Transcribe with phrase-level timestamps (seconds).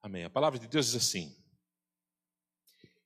[0.00, 0.24] Amém.
[0.24, 1.34] A palavra de Deus diz assim: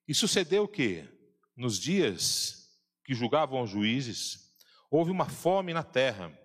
[0.07, 1.09] E sucedeu que,
[1.57, 2.71] nos dias
[3.05, 4.53] que julgavam os juízes,
[4.91, 6.37] houve uma fome na terra.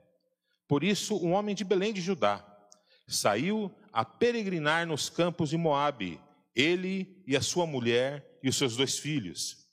[0.68, 2.46] Por isso, um homem de Belém de Judá
[3.08, 6.20] saiu a peregrinar nos campos de Moabe,
[6.56, 9.66] ele e a sua mulher e os seus dois filhos.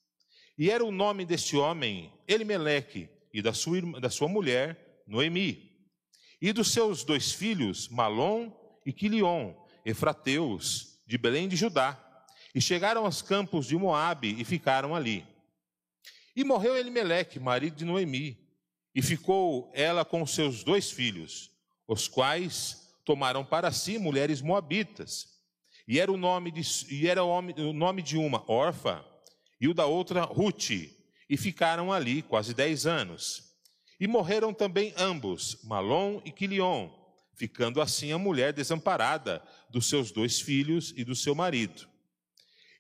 [0.57, 5.73] E era o nome deste homem Elimeleque, e da sua, da sua mulher Noemi.
[6.41, 8.53] E dos seus dois filhos, Malom
[8.87, 9.55] e Quilion,
[9.85, 12.01] efrateus, de Belém de Judá,
[12.55, 15.27] e chegaram aos campos de Moabe e ficaram ali.
[16.35, 18.39] E morreu Elimeleque, marido de Noemi,
[18.95, 21.51] e ficou ela com seus dois filhos,
[21.87, 25.35] os quais tomaram para si mulheres moabitas.
[25.87, 29.05] E era o nome de, e era o nome de uma Orfa
[29.61, 30.71] e o da outra Ruth,
[31.29, 33.55] e ficaram ali quase dez anos.
[34.01, 36.91] E morreram também ambos, Malom e Quilion,
[37.37, 41.89] ficando assim a mulher desamparada dos seus dois filhos e do seu marido.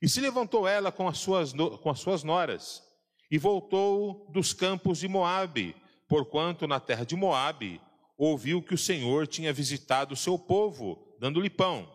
[0.00, 2.82] E se levantou ela com as suas, com as suas noras,
[3.30, 5.74] e voltou dos campos de Moabe,
[6.06, 7.80] porquanto na terra de Moabe
[8.16, 11.90] ouviu que o Senhor tinha visitado o seu povo, dando-lhe pão.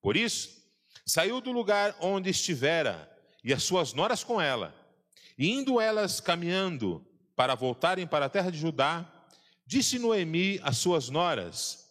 [0.00, 0.50] Por isso,
[1.04, 3.10] saiu do lugar onde estivera,
[3.42, 4.74] e as suas noras com ela,
[5.36, 9.10] e indo elas caminhando para voltarem para a terra de Judá,
[9.66, 11.87] disse Noemi às suas noras: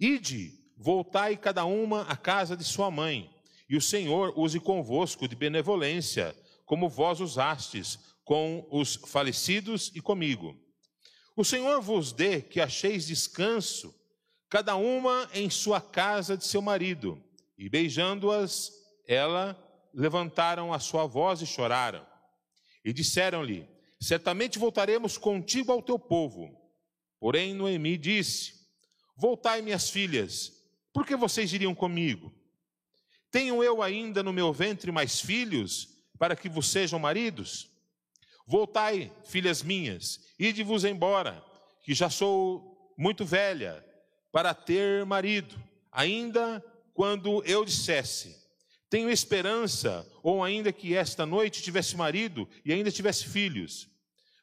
[0.00, 3.30] Ide, voltai cada uma à casa de sua mãe,
[3.68, 6.34] e o Senhor use convosco de benevolência,
[6.64, 10.56] como vós usastes com os falecidos e comigo.
[11.36, 13.94] O Senhor vos dê que acheis descanso,
[14.48, 17.22] cada uma em sua casa de seu marido.
[17.58, 18.72] E beijando-as,
[19.06, 19.56] ela
[19.92, 22.06] levantaram a sua voz e choraram.
[22.84, 23.68] E disseram-lhe:
[24.00, 26.56] Certamente voltaremos contigo ao teu povo.
[27.18, 28.59] Porém, Noemi disse:
[29.20, 30.50] Voltai, minhas filhas,
[30.94, 32.32] por que vocês iriam comigo?
[33.30, 37.68] Tenho eu ainda no meu ventre mais filhos, para que vos sejam maridos?
[38.46, 41.44] Voltai, filhas minhas, ide-vos embora,
[41.84, 43.84] que já sou muito velha
[44.32, 45.54] para ter marido,
[45.92, 46.64] ainda
[46.94, 48.34] quando eu dissesse:
[48.88, 53.86] Tenho esperança, ou ainda que esta noite tivesse marido e ainda tivesse filhos.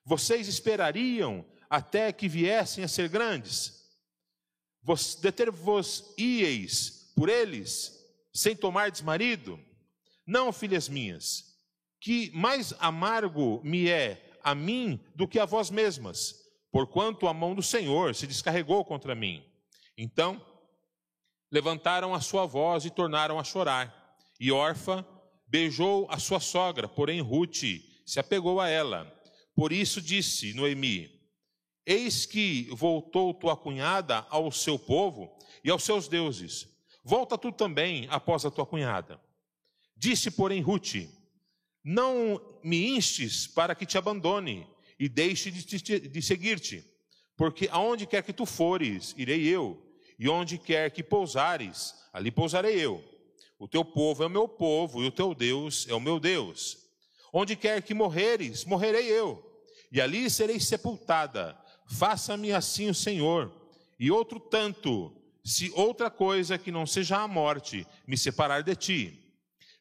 [0.06, 3.77] Vocês esperariam até que viessem a ser grandes?
[5.22, 7.94] Deter-vos ieis por eles,
[8.34, 9.60] sem tomar desmarido?
[10.26, 11.58] Não, filhas minhas,
[12.00, 16.36] que mais amargo me é a mim do que a vós mesmas,
[16.72, 19.44] porquanto a mão do Senhor se descarregou contra mim.
[19.98, 20.42] Então,
[21.52, 24.16] levantaram a sua voz e tornaram a chorar.
[24.40, 25.06] E Orfa
[25.48, 27.64] beijou a sua sogra, porém Ruth
[28.06, 29.12] se apegou a ela.
[29.56, 31.17] Por isso disse Noemi:
[31.90, 35.34] Eis que voltou tua cunhada ao seu povo
[35.64, 36.68] e aos seus deuses.
[37.02, 39.18] Volta tu também após a tua cunhada.
[39.96, 40.96] Disse, porém, Ruth:
[41.82, 44.68] Não me instes para que te abandone
[45.00, 46.84] e deixe de, de seguir-te,
[47.38, 49.82] porque aonde quer que tu fores, irei eu,
[50.20, 53.02] e onde quer que pousares, ali pousarei eu.
[53.58, 56.80] O teu povo é o meu povo, e o teu Deus é o meu Deus.
[57.32, 59.42] Onde quer que morreres, morrerei eu,
[59.90, 63.52] e ali serei sepultada Faça-me assim o Senhor,
[64.00, 69.34] e outro tanto, se outra coisa que não seja a morte me separar de ti.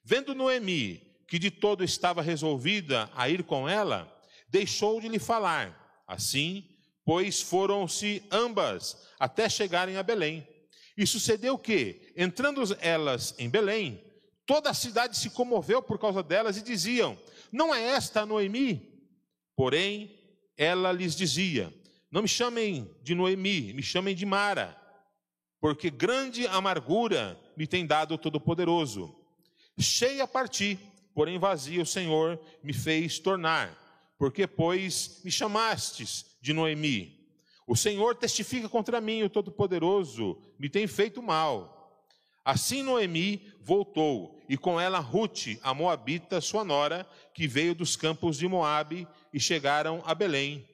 [0.04, 4.12] Vendo Noemi que de todo estava resolvida a ir com ela,
[4.48, 6.04] deixou de lhe falar.
[6.06, 6.64] Assim,
[7.04, 10.46] pois foram-se ambas até chegarem a Belém.
[10.96, 14.00] E sucedeu que, entrando elas em Belém,
[14.46, 17.18] toda a cidade se comoveu por causa delas e diziam:
[17.52, 18.96] Não é esta Noemi?
[19.56, 20.16] Porém,
[20.56, 21.74] ela lhes dizia:
[22.16, 24.74] não me chamem de Noemi, me chamem de Mara,
[25.60, 29.14] porque grande amargura me tem dado o Todo-Poderoso.
[29.78, 30.78] Cheia parti,
[31.14, 33.76] porém vazia o Senhor me fez tornar,
[34.16, 37.28] porque, pois, me chamastes de Noemi.
[37.66, 42.02] O Senhor testifica contra mim, o Todo-Poderoso me tem feito mal.
[42.42, 48.38] Assim Noemi voltou, e com ela Ruth, a Moabita, sua nora, que veio dos campos
[48.38, 50.66] de Moabe, e chegaram a Belém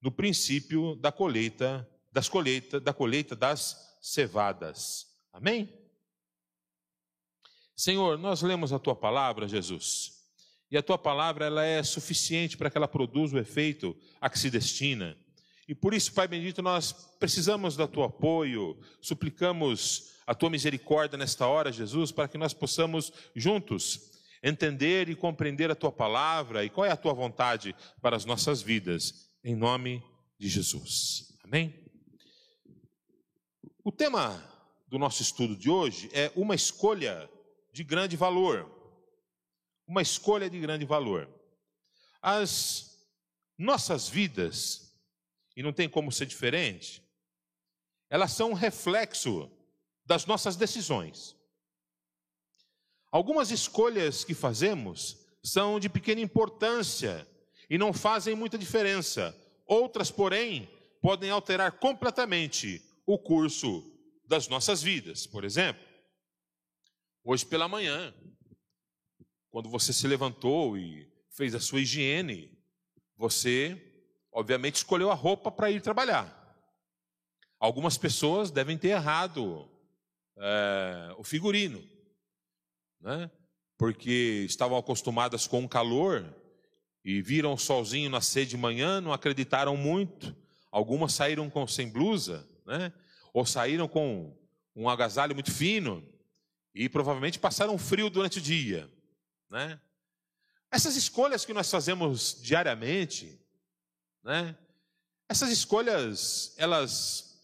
[0.00, 5.06] no princípio da colheita, das colheita, da colheita das cevadas.
[5.32, 5.72] Amém?
[7.76, 10.18] Senhor, nós lemos a tua palavra, Jesus.
[10.70, 14.38] E a tua palavra ela é suficiente para que ela produza o efeito a que
[14.38, 15.16] se destina.
[15.66, 21.46] E por isso, Pai bendito, nós precisamos do teu apoio, suplicamos a tua misericórdia nesta
[21.46, 24.12] hora, Jesus, para que nós possamos juntos
[24.42, 28.62] entender e compreender a tua palavra e qual é a tua vontade para as nossas
[28.62, 30.02] vidas em nome
[30.38, 31.34] de Jesus.
[31.44, 31.74] Amém?
[33.84, 34.42] O tema
[34.88, 37.30] do nosso estudo de hoje é uma escolha
[37.72, 38.74] de grande valor.
[39.86, 41.28] Uma escolha de grande valor.
[42.20, 43.06] As
[43.56, 44.94] nossas vidas,
[45.56, 47.02] e não tem como ser diferente,
[48.10, 49.50] elas são um reflexo
[50.04, 51.36] das nossas decisões.
[53.10, 57.27] Algumas escolhas que fazemos são de pequena importância
[57.68, 59.36] e não fazem muita diferença.
[59.66, 60.68] Outras, porém,
[61.00, 63.84] podem alterar completamente o curso
[64.26, 65.26] das nossas vidas.
[65.26, 65.82] Por exemplo,
[67.24, 68.14] hoje pela manhã,
[69.50, 72.56] quando você se levantou e fez a sua higiene,
[73.16, 73.76] você,
[74.32, 76.34] obviamente, escolheu a roupa para ir trabalhar.
[77.58, 79.68] Algumas pessoas devem ter errado
[80.38, 81.82] é, o figurino,
[83.00, 83.30] né?
[83.76, 86.24] porque estavam acostumadas com o calor
[87.08, 90.36] e viram solzinho nascer de manhã, não acreditaram muito.
[90.70, 92.92] Algumas saíram com sem blusa, né?
[93.32, 94.36] ou saíram com
[94.76, 96.06] um agasalho muito fino
[96.74, 98.92] e provavelmente passaram frio durante o dia.
[99.48, 99.80] Né?
[100.70, 103.40] Essas escolhas que nós fazemos diariamente,
[104.22, 104.54] né?
[105.30, 107.40] essas escolhas, elas,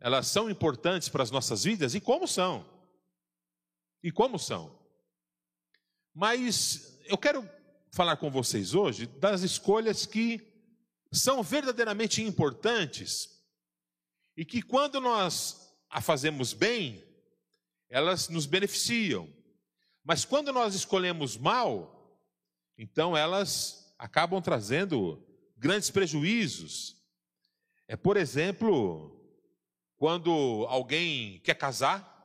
[0.00, 1.94] elas são importantes para as nossas vidas?
[1.94, 2.62] E como são?
[4.02, 4.78] E como são?
[6.14, 7.48] Mas eu quero
[7.90, 10.46] falar com vocês hoje das escolhas que
[11.12, 13.42] são verdadeiramente importantes
[14.36, 17.02] e que, quando nós a fazemos bem,
[17.88, 19.28] elas nos beneficiam.
[20.04, 22.18] Mas quando nós escolhemos mal,
[22.76, 25.26] então elas acabam trazendo
[25.56, 26.96] grandes prejuízos.
[27.88, 29.18] É, por exemplo,
[29.96, 32.16] quando alguém quer casar,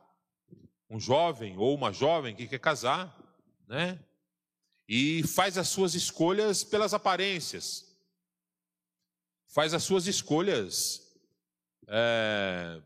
[0.88, 3.18] um jovem ou uma jovem que quer casar,
[3.66, 3.98] né?
[4.88, 7.96] E faz as suas escolhas pelas aparências,
[9.46, 11.00] faz as suas escolhas
[11.88, 12.82] é,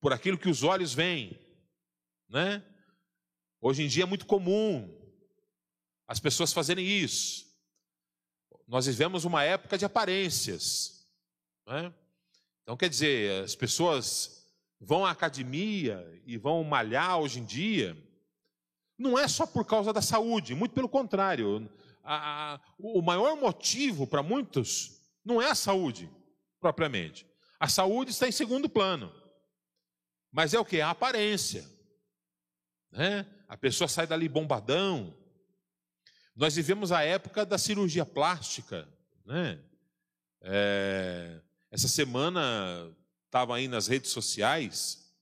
[0.00, 1.38] por aquilo que os olhos veem,
[2.28, 2.64] né?
[3.60, 5.00] Hoje em dia é muito comum
[6.06, 7.46] as pessoas fazerem isso.
[8.66, 11.06] Nós vivemos uma época de aparências,
[11.66, 11.92] né?
[12.62, 14.46] Então quer dizer, as pessoas
[14.80, 17.96] vão à academia e vão malhar hoje em dia
[18.98, 21.70] não é só por causa da saúde, muito pelo contrário.
[22.02, 26.10] A, a, o maior motivo para muitos não é a saúde,
[26.60, 27.26] propriamente.
[27.58, 29.12] A saúde está em segundo plano.
[30.30, 30.80] Mas é o que?
[30.80, 31.64] A aparência.
[32.90, 33.26] Né?
[33.48, 35.16] A pessoa sai dali bombadão.
[36.36, 38.88] Nós vivemos a época da cirurgia plástica.
[39.24, 39.60] Né?
[40.42, 42.94] É, essa semana
[43.24, 45.12] estava aí nas redes sociais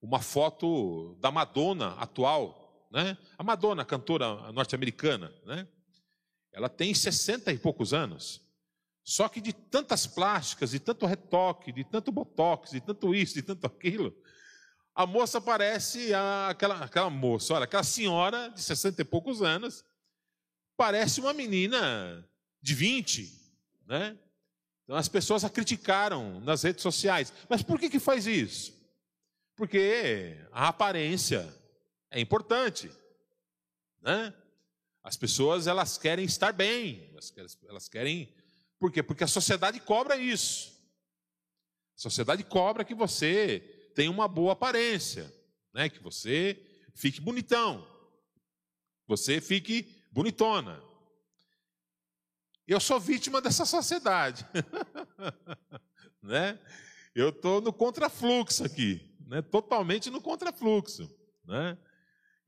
[0.00, 3.16] uma foto da Madonna atual né?
[3.36, 5.66] A Madonna, cantora norte-americana, né?
[6.52, 8.40] Ela tem 60 e poucos anos.
[9.04, 13.42] Só que de tantas plásticas, de tanto retoque, de tanto botox, de tanto isso, de
[13.42, 14.14] tanto aquilo,
[14.94, 16.12] a moça parece
[16.48, 19.84] aquela, aquela moça, olha, aquela senhora de 60 e poucos anos,
[20.76, 22.28] parece uma menina
[22.60, 23.32] de 20,
[23.86, 24.18] né?
[24.84, 27.32] Então as pessoas a criticaram nas redes sociais.
[27.48, 28.76] Mas por que que faz isso?
[29.54, 31.46] Porque a aparência
[32.10, 32.90] é importante,
[34.00, 34.34] né?
[35.02, 37.10] As pessoas elas querem estar bem,
[37.66, 38.32] elas querem,
[38.78, 39.02] por quê?
[39.02, 40.76] Porque a sociedade cobra isso.
[41.96, 43.60] A sociedade cobra que você
[43.94, 45.32] tenha uma boa aparência,
[45.72, 45.88] né?
[45.88, 46.60] Que você
[46.94, 47.86] fique bonitão,
[49.06, 50.82] você fique bonitona.
[52.66, 54.46] Eu sou vítima dessa sociedade,
[56.22, 56.58] né?
[57.14, 59.40] Eu estou no contrafluxo aqui, né?
[59.40, 61.10] Totalmente no contrafluxo,
[61.44, 61.78] né?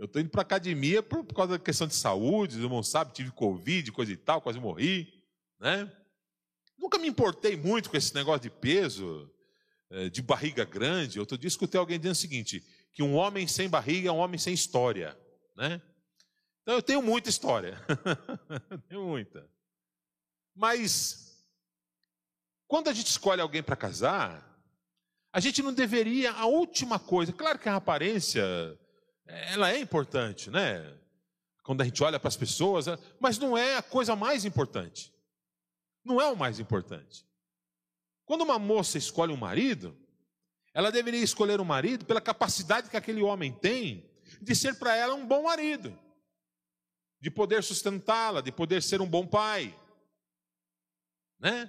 [0.01, 3.13] Eu estou indo para academia por, por, causa da questão de saúde, o irmão sabe,
[3.13, 5.13] tive Covid, coisa e tal, quase morri,
[5.59, 5.93] né?
[6.79, 9.31] Nunca me importei muito com esse negócio de peso,
[9.91, 11.21] eh, de barriga grande.
[11.21, 12.65] Outro dia escutei alguém dizendo o seguinte,
[12.95, 15.15] que um homem sem barriga é um homem sem história,
[15.55, 15.83] né?
[16.63, 17.79] Então eu tenho muita história,
[18.89, 19.47] tenho muita.
[20.55, 21.45] Mas,
[22.67, 24.51] quando a gente escolhe alguém para casar,
[25.31, 28.43] a gente não deveria, a última coisa, claro que a aparência
[29.53, 30.97] ela é importante, né?
[31.63, 32.87] Quando a gente olha para as pessoas,
[33.19, 35.13] mas não é a coisa mais importante.
[36.05, 37.27] Não é o mais importante.
[38.25, 39.97] Quando uma moça escolhe um marido,
[40.73, 44.09] ela deveria escolher um marido pela capacidade que aquele homem tem
[44.41, 45.97] de ser para ela um bom marido,
[47.21, 49.77] de poder sustentá-la, de poder ser um bom pai.
[51.39, 51.69] Né?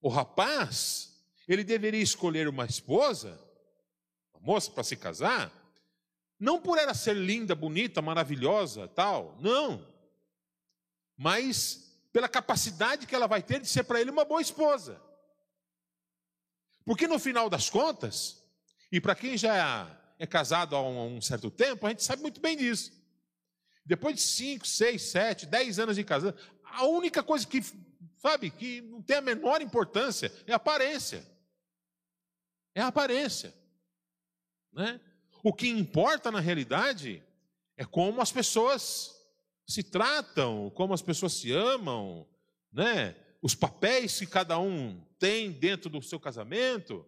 [0.00, 3.40] O rapaz, ele deveria escolher uma esposa,
[4.34, 5.61] uma moça para se casar,
[6.42, 9.86] não por ela ser linda, bonita, maravilhosa, tal, não.
[11.16, 15.00] Mas pela capacidade que ela vai ter de ser para ele uma boa esposa.
[16.84, 18.42] Porque no final das contas,
[18.90, 22.56] E para quem já é casado há um, certo tempo, a gente sabe muito bem
[22.56, 22.92] disso.
[23.86, 27.62] Depois de 5, 6, 7, 10 anos de casado, a única coisa que,
[28.18, 31.24] sabe, que não tem a menor importância é a aparência.
[32.74, 33.54] É a aparência.
[34.72, 35.00] Né?
[35.42, 37.22] O que importa na realidade
[37.76, 39.10] é como as pessoas
[39.66, 42.26] se tratam, como as pessoas se amam,
[42.72, 43.16] né?
[43.42, 47.04] os papéis que cada um tem dentro do seu casamento.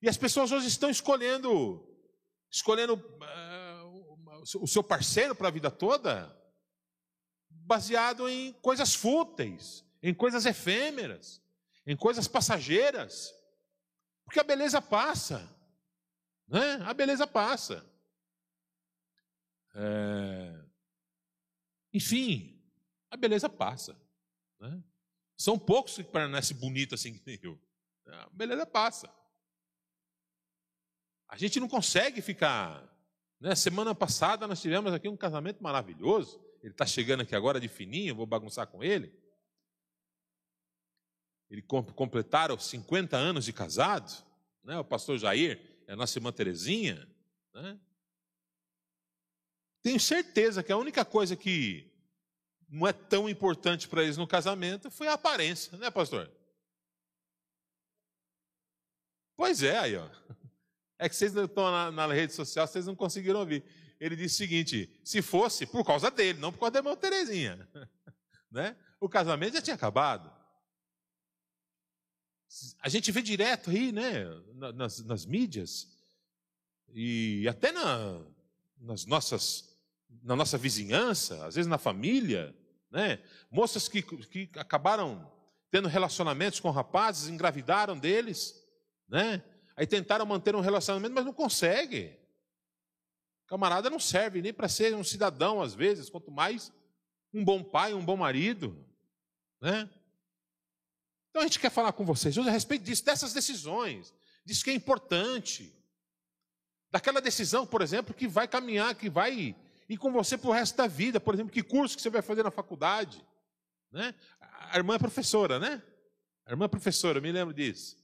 [0.00, 1.84] E as pessoas hoje estão escolhendo,
[2.50, 6.32] escolhendo uh, o seu parceiro para a vida toda,
[7.50, 11.42] baseado em coisas fúteis, em coisas efêmeras,
[11.84, 13.34] em coisas passageiras.
[14.24, 15.57] Porque a beleza passa,
[16.48, 16.78] né?
[16.84, 17.84] A beleza passa.
[19.74, 20.64] É...
[21.92, 22.60] Enfim,
[23.10, 24.00] a beleza passa.
[24.58, 24.82] Né?
[25.36, 27.60] São poucos que permanecem bonitos assim que nem eu.
[28.06, 29.12] A beleza passa.
[31.28, 32.82] A gente não consegue ficar.
[33.38, 33.54] Né?
[33.54, 36.42] Semana passada nós tivemos aqui um casamento maravilhoso.
[36.62, 39.12] Ele está chegando aqui agora de fininho, vou bagunçar com ele.
[41.50, 44.12] Ele completaram 50 anos de casado,
[44.62, 44.78] né?
[44.78, 47.08] o pastor Jair a nossa irmã Terezinha.
[47.54, 47.78] Né?
[49.82, 51.90] Tenho certeza que a única coisa que
[52.68, 56.30] não é tão importante para eles no casamento foi a aparência, né, pastor?
[59.36, 60.08] Pois é, aí, ó.
[60.98, 63.64] É que vocês estão na, na rede social, vocês não conseguiram ouvir.
[64.00, 67.68] Ele disse o seguinte: se fosse por causa dele, não por causa da irmã Terezinha,
[68.50, 68.76] né?
[69.00, 70.37] o casamento já tinha acabado.
[72.80, 74.24] A gente vê direto aí, né,
[74.74, 75.88] nas, nas mídias,
[76.94, 78.20] e até na,
[78.78, 79.78] nas nossas,
[80.22, 82.56] na nossa vizinhança, às vezes na família,
[82.90, 85.30] né, moças que, que acabaram
[85.70, 88.54] tendo relacionamentos com rapazes, engravidaram deles,
[89.06, 89.42] né?
[89.76, 92.18] Aí tentaram manter um relacionamento, mas não consegue.
[93.46, 96.72] Camarada não serve nem para ser um cidadão, às vezes, quanto mais
[97.32, 98.84] um bom pai, um bom marido.
[99.60, 99.88] Né?
[101.30, 104.70] Então a gente quer falar com vocês hoje a respeito disso, dessas decisões, disso que
[104.70, 105.74] é importante.
[106.90, 109.54] Daquela decisão, por exemplo, que vai caminhar, que vai
[109.88, 111.20] ir com você para o resto da vida.
[111.20, 113.24] Por exemplo, que curso que você vai fazer na faculdade.
[113.90, 114.14] Né?
[114.40, 115.82] A irmã é professora, né?
[116.46, 117.96] A irmã é professora, me lembro disso.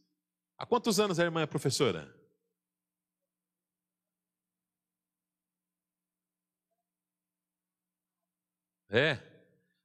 [0.57, 2.15] Há quantos anos a irmã é professora?
[8.91, 9.19] É.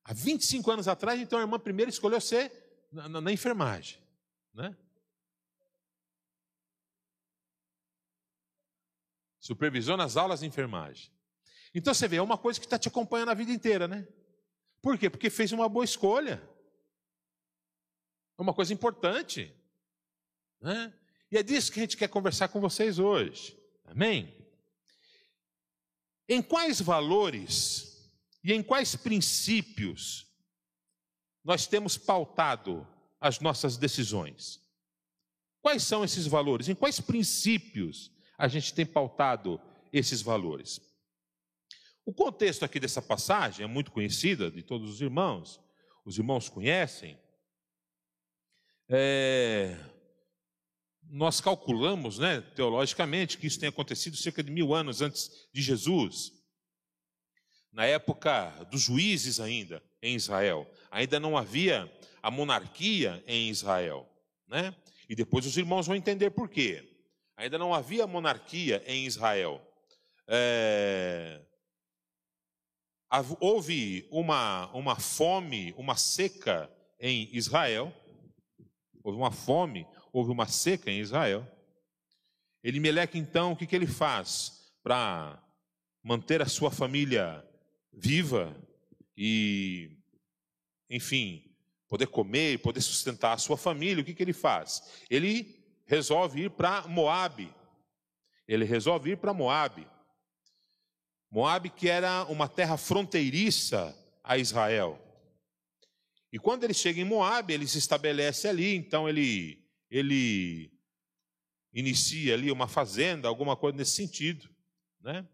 [0.03, 2.51] Há 25 anos atrás, então a irmã primeiro escolheu ser
[2.91, 4.01] na, na, na enfermagem.
[4.53, 4.75] Né?
[9.39, 11.11] Supervisou nas aulas de enfermagem.
[11.73, 14.07] Então você vê, é uma coisa que está te acompanhando a vida inteira, né?
[14.81, 15.09] Por quê?
[15.09, 16.41] Porque fez uma boa escolha.
[18.37, 19.53] É uma coisa importante.
[20.61, 20.93] Né?
[21.31, 23.57] E é disso que a gente quer conversar com vocês hoje.
[23.85, 24.35] Amém?
[26.27, 28.11] Em quais valores
[28.43, 30.28] e em quais princípios
[31.49, 32.87] nós temos pautado
[33.19, 34.61] as nossas decisões?
[35.63, 36.69] Quais são esses valores?
[36.69, 39.59] Em quais princípios a gente tem pautado
[39.91, 40.79] esses valores?
[42.05, 45.59] O contexto aqui dessa passagem é muito conhecida de todos os irmãos,
[46.05, 47.19] os irmãos conhecem.
[48.87, 49.75] É,
[51.01, 56.31] nós calculamos, né, teologicamente, que isso tem acontecido cerca de mil anos antes de Jesus,
[57.71, 60.71] na época dos juízes ainda em Israel.
[60.91, 61.91] Ainda não havia
[62.21, 64.07] a monarquia em Israel,
[64.47, 64.75] né?
[65.07, 66.87] E depois os irmãos vão entender por quê.
[67.35, 69.61] Ainda não havia monarquia em Israel.
[70.27, 71.41] É...
[73.39, 76.69] Houve uma, uma fome, uma seca
[76.99, 77.93] em Israel.
[79.03, 81.47] Houve uma fome, houve uma seca em Israel.
[82.63, 85.41] Elimeleque, então, o que, que ele faz para
[86.03, 87.43] manter a sua família
[87.91, 88.55] viva
[89.17, 89.98] e,
[90.89, 91.43] enfim,
[91.87, 94.01] poder comer, poder sustentar a sua família?
[94.01, 94.83] O que, que ele faz?
[95.09, 97.53] Ele resolve ir para Moabe.
[98.47, 99.87] Ele resolve ir para Moabe.
[101.31, 104.99] Moabe que era uma terra fronteiriça a Israel.
[106.31, 110.71] E quando ele chega em Moabe, ele se estabelece ali, então ele ele
[111.73, 114.47] inicia ali uma fazenda, alguma coisa nesse sentido,
[115.01, 115.27] né?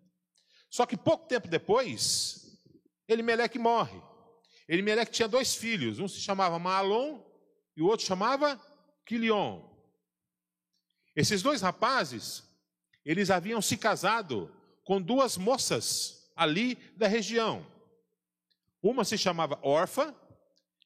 [0.69, 2.57] Só que pouco tempo depois,
[3.07, 4.01] Elimeleque morre.
[4.67, 7.19] Elimeleque tinha dois filhos, um se chamava Maalon
[7.75, 8.59] e o outro chamava
[9.05, 9.61] Quilion.
[11.15, 12.43] Esses dois rapazes,
[13.05, 14.53] eles haviam se casado
[14.83, 17.65] com duas moças ali da região.
[18.81, 20.13] Uma se chamava Orfa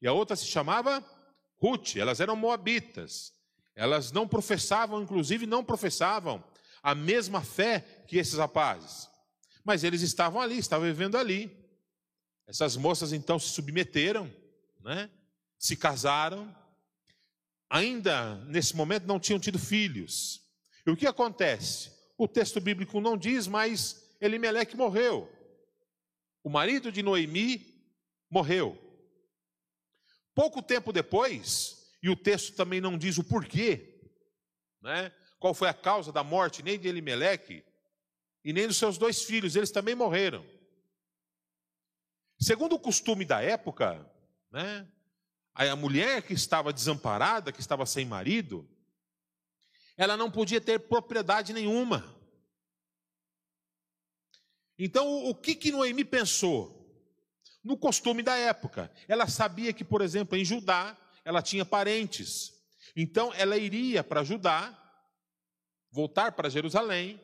[0.02, 1.04] e a outra se chamava
[1.58, 1.96] Ruth.
[1.96, 3.34] Elas eram moabitas.
[3.76, 6.44] Elas não professavam, inclusive não professavam
[6.84, 9.10] a mesma fé que esses rapazes.
[9.64, 11.59] Mas eles estavam ali, estavam vivendo ali.
[12.50, 14.28] Essas moças então se submeteram,
[14.80, 15.08] né?
[15.60, 16.54] se casaram.
[17.70, 20.42] Ainda nesse momento não tinham tido filhos.
[20.84, 21.92] E o que acontece?
[22.18, 25.32] O texto bíblico não diz, mas Elimeleque morreu.
[26.44, 27.86] O marido de Noemi
[28.28, 28.76] morreu.
[30.34, 34.02] Pouco tempo depois, e o texto também não diz o porquê,
[34.82, 35.12] né?
[35.38, 37.64] qual foi a causa da morte nem de Elimeleque
[38.44, 40.44] e nem dos seus dois filhos, eles também morreram.
[42.40, 44.10] Segundo o costume da época,
[44.50, 44.88] né,
[45.54, 48.68] a mulher que estava desamparada, que estava sem marido,
[49.98, 52.18] ela não podia ter propriedade nenhuma.
[54.78, 56.80] Então, o que que Noemi pensou?
[57.62, 62.54] No costume da época, ela sabia que, por exemplo, em Judá, ela tinha parentes.
[62.96, 64.74] Então, ela iria para Judá,
[65.92, 67.20] voltar para Jerusalém,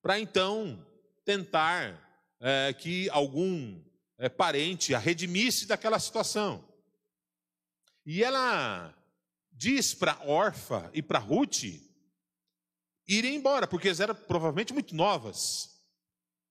[0.00, 0.86] para então
[1.24, 3.82] tentar é, que algum
[4.22, 6.64] é, parente a redimisse daquela situação.
[8.06, 8.96] E ela
[9.50, 11.64] diz para Orfa e para Ruth
[13.06, 15.82] irem embora, porque elas eram provavelmente muito novas,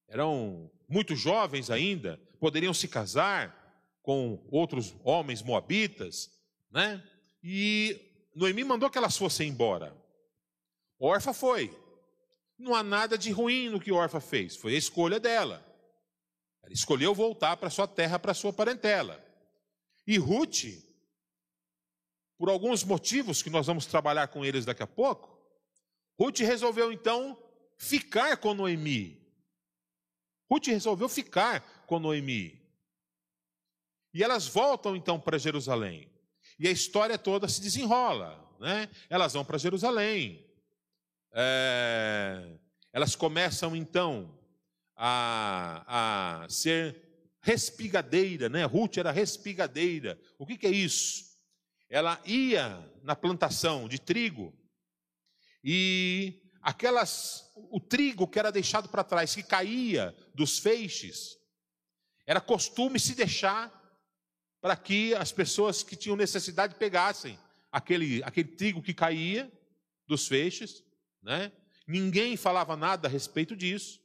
[0.10, 3.58] eram muito jovens ainda, poderiam se casar
[4.02, 6.30] com outros homens moabitas,
[6.70, 7.02] né?
[7.42, 9.96] E Noemi mandou que elas fossem embora.
[11.00, 11.74] Orfa foi.
[12.58, 15.71] Não há nada de ruim no que Orfa fez, foi a escolha dela.
[16.64, 19.24] Ela escolheu voltar para sua terra, para sua parentela.
[20.06, 20.66] E Ruth,
[22.38, 25.38] por alguns motivos que nós vamos trabalhar com eles daqui a pouco,
[26.20, 27.38] Ruth resolveu então
[27.78, 29.22] ficar com Noemi.
[30.50, 32.62] Ruth resolveu ficar com Noemi.
[34.14, 36.12] E elas voltam então para Jerusalém.
[36.60, 38.48] E a história toda se desenrola.
[38.60, 38.90] Né?
[39.10, 40.46] Elas vão para Jerusalém.
[41.32, 42.58] É...
[42.94, 44.38] Elas começam então
[45.04, 46.96] a, a ser
[47.42, 48.66] respigadeira, né?
[48.66, 50.20] Ruth era respigadeira.
[50.38, 51.26] O que, que é isso?
[51.90, 54.54] Ela ia na plantação de trigo
[55.64, 61.36] e aquelas, o trigo que era deixado para trás, que caía dos feixes,
[62.28, 63.72] era costume se deixar
[64.62, 67.40] para que as pessoas que tinham necessidade pegassem
[67.72, 69.52] aquele, aquele trigo que caía
[70.06, 70.84] dos feixes,
[71.24, 71.52] né?
[71.88, 74.01] Ninguém falava nada a respeito disso.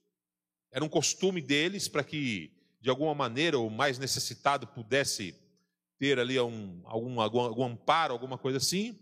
[0.71, 5.35] Era um costume deles para que, de alguma maneira, o mais necessitado pudesse
[5.99, 8.99] ter ali um, algum, algum, algum amparo, alguma coisa assim.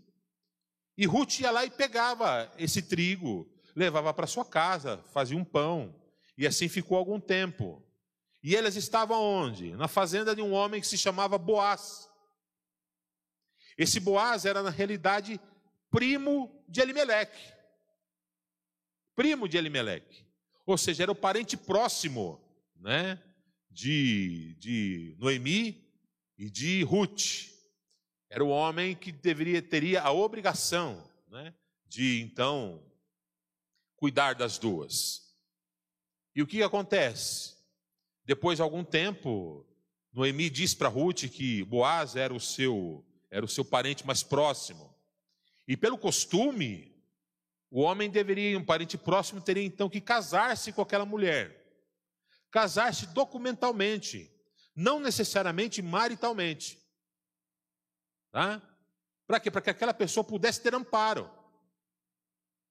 [0.97, 5.93] E Ruth ia lá e pegava esse trigo, levava para sua casa, fazia um pão.
[6.37, 7.83] E assim ficou algum tempo.
[8.41, 9.75] E elas estavam onde?
[9.75, 12.09] Na fazenda de um homem que se chamava Boaz.
[13.77, 15.39] Esse Boaz era, na realidade,
[15.89, 17.53] primo de Elimeleque.
[19.15, 20.24] Primo de Elimeleque.
[20.65, 22.41] Ou seja, era o parente próximo
[22.75, 23.21] né,
[23.69, 25.87] de, de Noemi
[26.37, 27.51] e de Ruth.
[28.29, 31.53] Era o homem que deveria teria a obrigação né,
[31.87, 32.83] de então
[33.95, 35.35] cuidar das duas.
[36.35, 37.55] E o que acontece?
[38.23, 39.65] Depois de algum tempo,
[40.11, 44.95] Noemi diz para Ruth que Boaz era o seu era o seu parente mais próximo.
[45.67, 46.94] E pelo costume,
[47.69, 51.63] o homem deveria, um parente próximo, teria então que casar-se com aquela mulher.
[52.51, 54.31] Casar-se documentalmente,
[54.75, 56.79] não necessariamente maritalmente.
[58.31, 58.61] Tá?
[59.27, 59.51] Para quê?
[59.51, 61.29] Para que aquela pessoa pudesse ter amparo.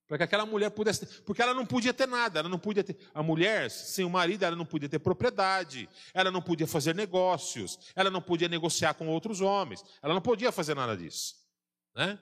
[0.07, 2.85] Para que aquela mulher pudesse ter, porque ela não podia ter nada, ela não podia
[2.85, 6.95] ter, a mulher sem o marido, ela não podia ter propriedade, ela não podia fazer
[6.95, 11.35] negócios, ela não podia negociar com outros homens, ela não podia fazer nada disso,
[11.95, 12.19] né?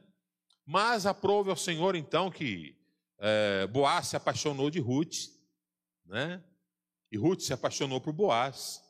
[0.64, 2.76] Mas aprove ao Senhor então que
[3.18, 5.30] é, Boaz se apaixonou de Ruth,
[6.04, 6.42] né?
[7.10, 8.82] E Ruth se apaixonou por Boaz.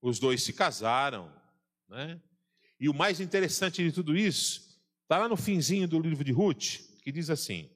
[0.00, 1.32] Os dois se casaram,
[1.88, 2.20] né?
[2.78, 6.80] E o mais interessante de tudo isso está lá no finzinho do livro de Ruth,
[7.02, 7.70] que diz assim: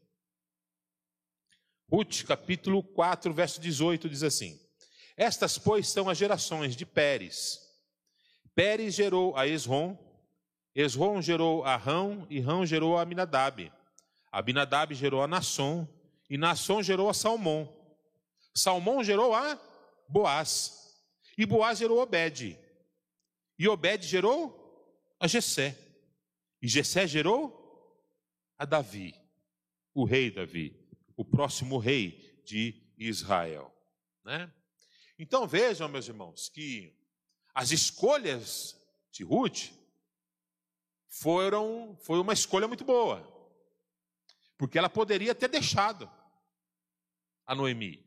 [1.90, 4.61] Ruth, capítulo 4, verso 18, diz assim:
[5.16, 7.59] Estas, pois, são as gerações de Pérez.
[8.55, 9.96] Pérez gerou a Esrom,
[10.74, 13.72] Esrom gerou a Rão, e Rão gerou a Aminadab.
[14.30, 15.88] Abinadab gerou a Nasson,
[16.28, 17.74] e Nasson gerou a Salmão.
[18.54, 19.59] Salmão gerou a
[20.09, 20.80] Boaz,
[21.37, 22.59] e Boaz gerou Obed.
[23.59, 24.56] E Obed gerou
[25.18, 25.76] a Jessé.
[26.62, 27.56] E Jessé gerou
[28.59, 29.14] a Davi,
[29.94, 30.76] o rei Davi,
[31.16, 33.74] o próximo rei de Israel.
[34.24, 34.52] Né?
[35.18, 36.94] Então vejam, meus irmãos, que
[37.54, 38.78] as escolhas
[39.11, 39.70] de Ruth
[41.11, 43.29] foram foi uma escolha muito boa.
[44.57, 46.11] Porque ela poderia ter deixado.
[47.46, 48.07] a Noemi,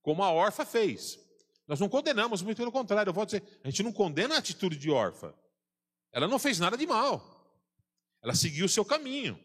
[0.00, 1.18] como a órfã fez.
[1.66, 4.76] Nós não condenamos, muito pelo contrário, eu vou dizer, a gente não condena a atitude
[4.76, 5.34] de órfã.
[6.12, 7.34] Ela não fez nada de mal.
[8.22, 9.38] Ela seguiu o seu caminho.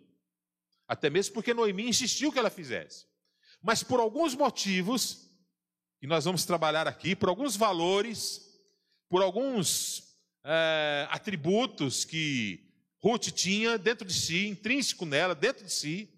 [0.87, 3.07] Até mesmo porque Noemi insistiu que ela fizesse.
[3.61, 5.29] Mas por alguns motivos,
[6.01, 8.41] e nós vamos trabalhar aqui, por alguns valores,
[9.09, 12.68] por alguns é, atributos que
[13.01, 16.09] Ruth tinha dentro de si, intrínseco nela, dentro de si,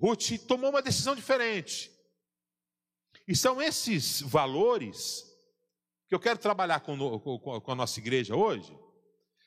[0.00, 1.90] Ruth tomou uma decisão diferente.
[3.26, 5.24] E são esses valores
[6.08, 6.92] que eu quero trabalhar com,
[7.66, 8.76] a nossa igreja hoje,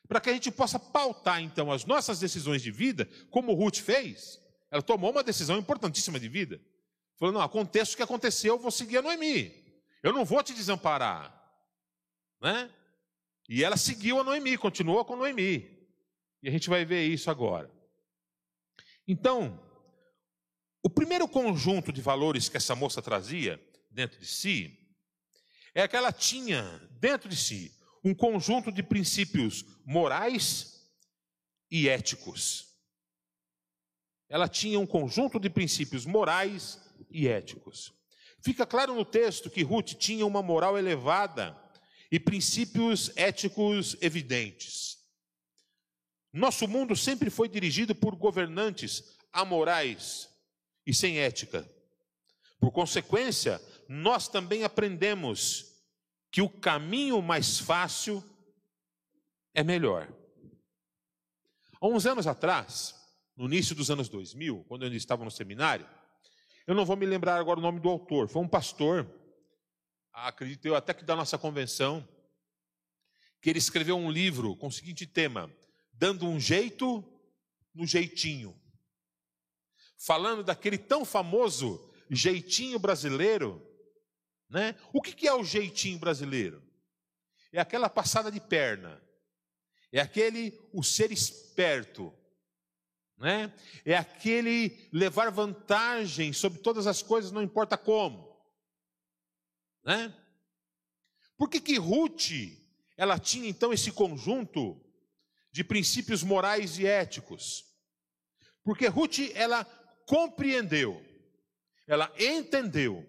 [0.08, 4.40] para que a gente possa pautar então as nossas decisões de vida, como Ruth fez.
[4.72, 6.62] Ela tomou uma decisão importantíssima de vida.
[7.18, 9.66] Falou: não, aconteça o que aconteceu, eu vou seguir a Noemi.
[10.02, 11.34] Eu não vou te desamparar.
[12.42, 12.70] Né?
[13.50, 15.77] E ela seguiu a Noemi, continuou com a Noemi.
[16.48, 17.70] E a gente vai ver isso agora.
[19.06, 19.62] Então,
[20.82, 24.80] o primeiro conjunto de valores que essa moça trazia dentro de si
[25.76, 26.64] é que ela tinha
[27.02, 30.90] dentro de si um conjunto de princípios morais
[31.70, 32.78] e éticos.
[34.30, 36.80] Ela tinha um conjunto de princípios morais
[37.12, 37.92] e éticos.
[38.42, 41.62] Fica claro no texto que Ruth tinha uma moral elevada
[42.10, 44.97] e princípios éticos evidentes.
[46.38, 50.30] Nosso mundo sempre foi dirigido por governantes amorais
[50.86, 51.68] e sem ética.
[52.60, 55.74] Por consequência, nós também aprendemos
[56.30, 58.24] que o caminho mais fácil
[59.52, 60.08] é melhor.
[61.82, 62.94] Há uns anos atrás,
[63.36, 65.90] no início dos anos 2000, quando eu ainda estava no seminário,
[66.68, 69.10] eu não vou me lembrar agora o nome do autor, foi um pastor,
[70.14, 72.08] acredito eu até que da nossa convenção,
[73.42, 75.52] que ele escreveu um livro com o seguinte tema:
[75.98, 77.04] Dando um jeito
[77.74, 78.60] no jeitinho.
[79.98, 83.62] Falando daquele tão famoso jeitinho brasileiro,
[84.50, 84.76] né?
[84.94, 86.64] O que é o jeitinho brasileiro?
[87.52, 89.02] É aquela passada de perna,
[89.92, 92.14] é aquele o ser esperto,
[93.18, 93.54] né?
[93.84, 98.38] É aquele levar vantagem sobre todas as coisas, não importa como,
[99.84, 100.14] né?
[101.38, 102.32] Por que que Ruth
[102.96, 104.84] ela tinha então esse conjunto
[105.58, 107.66] de princípios morais e éticos?
[108.64, 109.66] Porque Ruth ela
[110.06, 111.04] compreendeu,
[111.88, 113.04] ela entendeu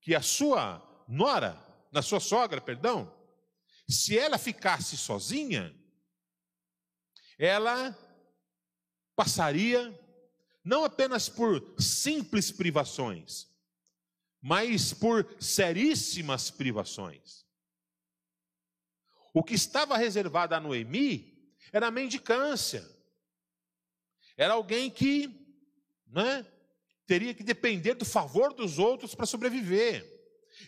[0.00, 1.56] que a sua nora,
[1.92, 3.16] na sua sogra, perdão,
[3.88, 5.72] se ela ficasse sozinha,
[7.38, 7.96] ela
[9.14, 9.96] passaria
[10.64, 13.46] não apenas por simples privações,
[14.40, 17.46] mas por seríssimas privações.
[19.32, 21.31] O que estava reservado a Noemi
[21.70, 22.88] era mendicância.
[24.36, 25.30] Era alguém que
[26.06, 26.46] né,
[27.06, 30.10] teria que depender do favor dos outros para sobreviver.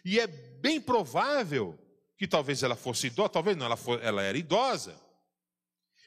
[0.05, 1.79] E é bem provável
[2.17, 4.99] que talvez ela fosse idosa, talvez não, ela, for, ela era idosa.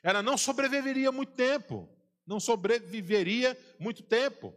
[0.04, 1.90] Ela não sobreviveria muito tempo,
[2.26, 4.54] não sobreviveria muito tempo.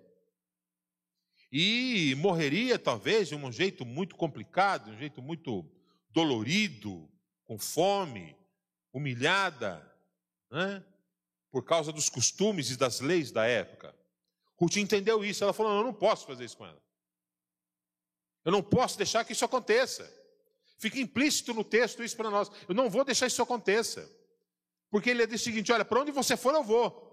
[1.53, 5.69] E morreria talvez de um jeito muito complicado, de um jeito muito
[6.11, 7.11] dolorido,
[7.45, 8.37] com fome,
[8.93, 9.90] humilhada,
[10.51, 10.85] né?
[11.51, 13.95] por causa dos costumes e das leis da época.
[14.57, 16.81] Ruth entendeu isso, ela falou: Eu não posso fazer isso com ela.
[18.45, 20.11] Eu não posso deixar que isso aconteça.
[20.79, 22.51] Fica implícito no texto isso para nós.
[22.69, 24.11] Eu não vou deixar isso aconteça.
[24.91, 27.09] Porque ele diz o seguinte: olha, para onde você for, eu vou.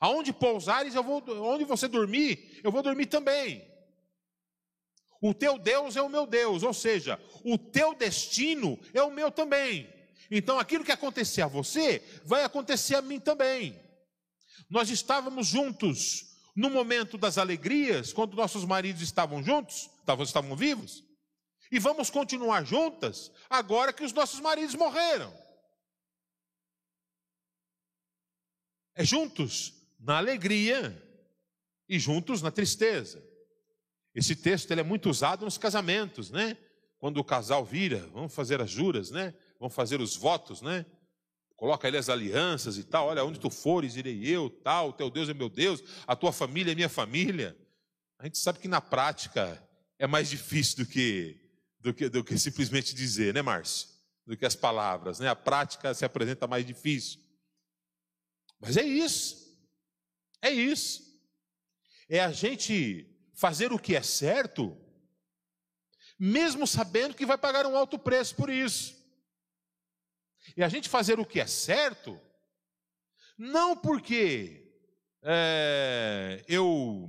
[0.00, 3.66] Aonde pousares, eu vou, onde você dormir, eu vou dormir também.
[5.20, 9.32] O teu Deus é o meu Deus, ou seja, o teu destino é o meu
[9.32, 9.92] também.
[10.30, 13.78] Então aquilo que acontecer a você, vai acontecer a mim também.
[14.68, 21.04] Nós estávamos juntos no momento das alegrias, quando nossos maridos estavam juntos, estavam, estavam vivos,
[21.70, 25.32] e vamos continuar juntas agora que os nossos maridos morreram.
[28.94, 31.00] É juntos na alegria
[31.88, 33.22] e juntos na tristeza.
[34.14, 36.56] Esse texto ele é muito usado nos casamentos, né?
[36.98, 39.32] Quando o casal vira, vamos fazer as juras, né?
[39.58, 40.86] Vamos fazer os votos, né?
[41.58, 45.28] coloca ali as alianças e tal, olha, onde tu fores, irei eu, tal, teu Deus
[45.28, 47.58] é meu Deus, a tua família é minha família.
[48.16, 49.60] A gente sabe que na prática
[49.98, 51.36] é mais difícil do que,
[51.80, 53.88] do que, do que simplesmente dizer, né, Márcio?
[54.24, 55.28] Do que as palavras, né?
[55.28, 57.18] A prática se apresenta mais difícil.
[58.60, 59.58] Mas é isso.
[60.40, 61.02] É isso.
[62.08, 64.76] É a gente fazer o que é certo,
[66.16, 68.97] mesmo sabendo que vai pagar um alto preço por isso.
[70.56, 72.20] E a gente fazer o que é certo,
[73.36, 74.68] não porque
[75.22, 77.08] é, eu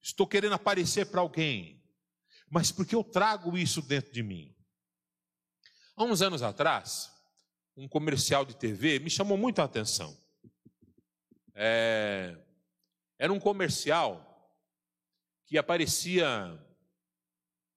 [0.00, 1.82] estou querendo aparecer para alguém,
[2.50, 4.54] mas porque eu trago isso dentro de mim.
[5.96, 7.12] Há uns anos atrás,
[7.76, 10.16] um comercial de TV me chamou muito a atenção.
[11.54, 12.36] É,
[13.18, 14.28] era um comercial
[15.46, 16.26] que aparecia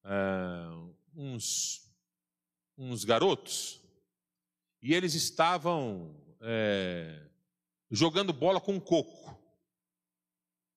[0.03, 0.09] é,
[1.13, 1.93] uns,
[2.77, 3.84] uns garotos
[4.85, 7.27] e eles estavam é,
[7.89, 9.35] jogando bola com coco.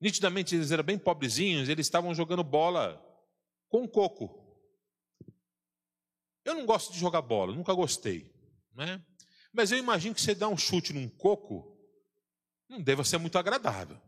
[0.00, 2.98] Nitidamente eles eram bem pobrezinhos, eles estavam jogando bola
[3.68, 4.66] com coco.
[6.42, 8.34] Eu não gosto de jogar bola, nunca gostei.
[8.72, 9.04] Né?
[9.52, 11.78] Mas eu imagino que você dá um chute num coco,
[12.66, 14.00] não deve ser muito agradável.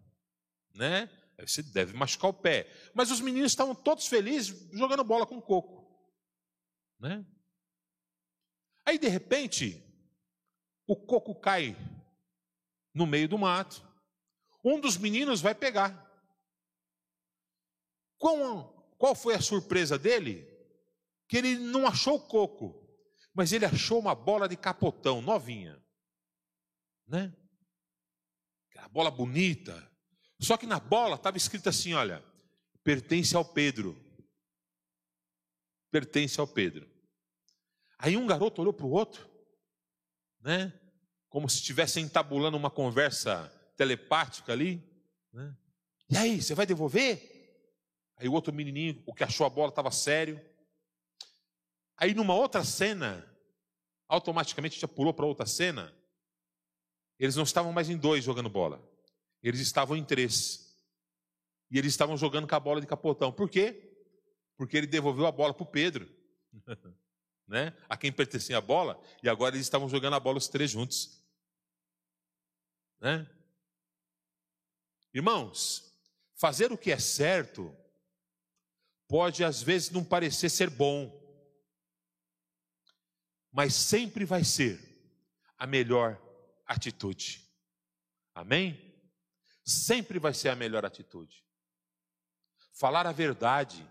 [0.75, 1.11] Né?
[1.41, 2.67] Você deve machucar o pé.
[2.95, 5.87] Mas os meninos estavam todos felizes jogando bola com coco.
[6.99, 7.23] Né?
[8.87, 9.90] Aí, de repente,
[10.91, 11.77] o coco cai
[12.93, 13.81] no meio do mato.
[14.65, 15.95] Um dos meninos vai pegar.
[18.19, 20.45] Qual, qual foi a surpresa dele?
[21.29, 22.75] Que ele não achou o coco,
[23.33, 25.81] mas ele achou uma bola de capotão novinha.
[27.07, 27.33] Né?
[28.69, 29.89] Aquela bola bonita,
[30.41, 32.21] só que na bola estava escrito assim: olha,
[32.83, 33.97] pertence ao Pedro.
[35.89, 36.91] Pertence ao Pedro.
[37.97, 39.30] Aí um garoto olhou para o outro,
[40.41, 40.73] né?
[41.29, 44.83] Como se estivesse entabulando uma conversa telepática ali.
[45.33, 45.57] Né?
[46.09, 47.31] E aí, você vai devolver?
[48.17, 50.41] Aí o outro menininho, o que achou a bola, estava sério.
[51.97, 53.27] Aí numa outra cena,
[54.09, 55.95] automaticamente já pulou para outra cena.
[57.19, 58.83] Eles não estavam mais em dois jogando bola.
[59.43, 60.77] Eles estavam em três.
[61.71, 63.31] E eles estavam jogando com a bola de capotão.
[63.31, 63.95] Por quê?
[64.57, 66.09] Porque ele devolveu a bola para o Pedro.
[67.51, 67.77] né?
[67.87, 68.99] A quem pertencia a bola.
[69.23, 71.23] E agora eles estavam jogando a bola os três juntos.
[72.99, 73.29] Né?
[75.13, 75.93] Irmãos,
[76.35, 77.77] fazer o que é certo
[79.07, 81.13] pode às vezes não parecer ser bom,
[83.53, 84.81] mas sempre vai ser
[85.59, 86.19] a melhor
[86.65, 87.47] atitude.
[88.33, 88.91] Amém?
[89.71, 91.45] sempre vai ser a melhor atitude.
[92.73, 93.87] Falar a verdade.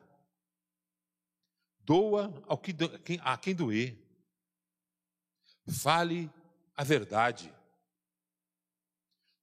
[1.89, 2.71] Doa ao que,
[3.21, 3.97] a quem doer.
[5.82, 6.32] Fale
[6.75, 7.52] a verdade.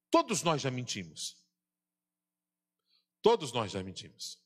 [0.09, 1.37] Todos nós já mentimos.
[3.20, 4.40] Todos nós já mentimos.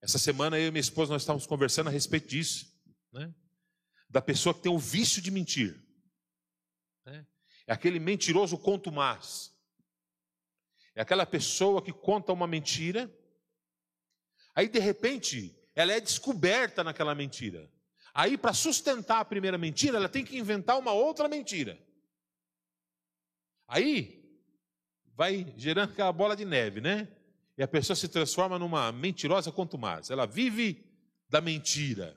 [0.00, 2.72] Essa semana eu e minha esposa nós estávamos conversando a respeito disso,
[3.12, 3.34] né?
[4.08, 5.84] Da pessoa que tem o vício de mentir.
[7.04, 7.26] Né?
[7.66, 9.58] É aquele mentiroso contumaz
[10.98, 13.08] é aquela pessoa que conta uma mentira,
[14.52, 17.70] aí de repente ela é descoberta naquela mentira.
[18.12, 21.78] Aí, para sustentar a primeira mentira, ela tem que inventar uma outra mentira.
[23.68, 24.42] Aí
[25.14, 27.06] vai gerando aquela bola de neve, né?
[27.56, 30.10] E a pessoa se transforma numa mentirosa quanto mais.
[30.10, 30.84] Ela vive
[31.28, 32.16] da mentira.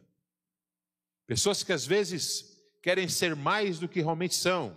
[1.28, 4.76] Pessoas que às vezes querem ser mais do que realmente são.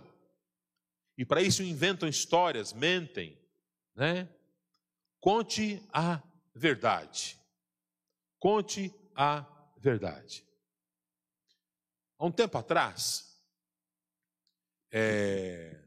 [1.17, 3.35] E para isso inventam histórias, mentem,
[3.95, 4.29] né?
[5.19, 6.21] Conte a
[6.53, 7.35] verdade.
[8.39, 9.45] Conte a
[9.77, 10.45] verdade.
[12.17, 13.39] Há um tempo atrás,
[14.91, 15.77] é,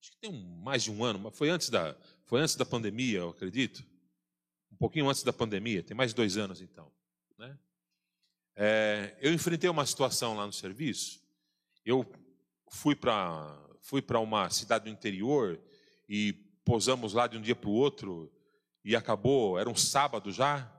[0.00, 3.18] acho que tem mais de um ano, mas foi antes da, foi antes da pandemia,
[3.18, 3.84] eu acredito.
[4.70, 6.92] Um pouquinho antes da pandemia, tem mais de dois anos então.
[7.38, 7.58] Né?
[8.54, 11.20] É, eu enfrentei uma situação lá no serviço.
[11.84, 12.06] Eu
[12.70, 15.58] fui para fui uma cidade do interior
[16.08, 18.30] e posamos lá de um dia para o outro
[18.84, 20.70] e acabou, era um sábado já.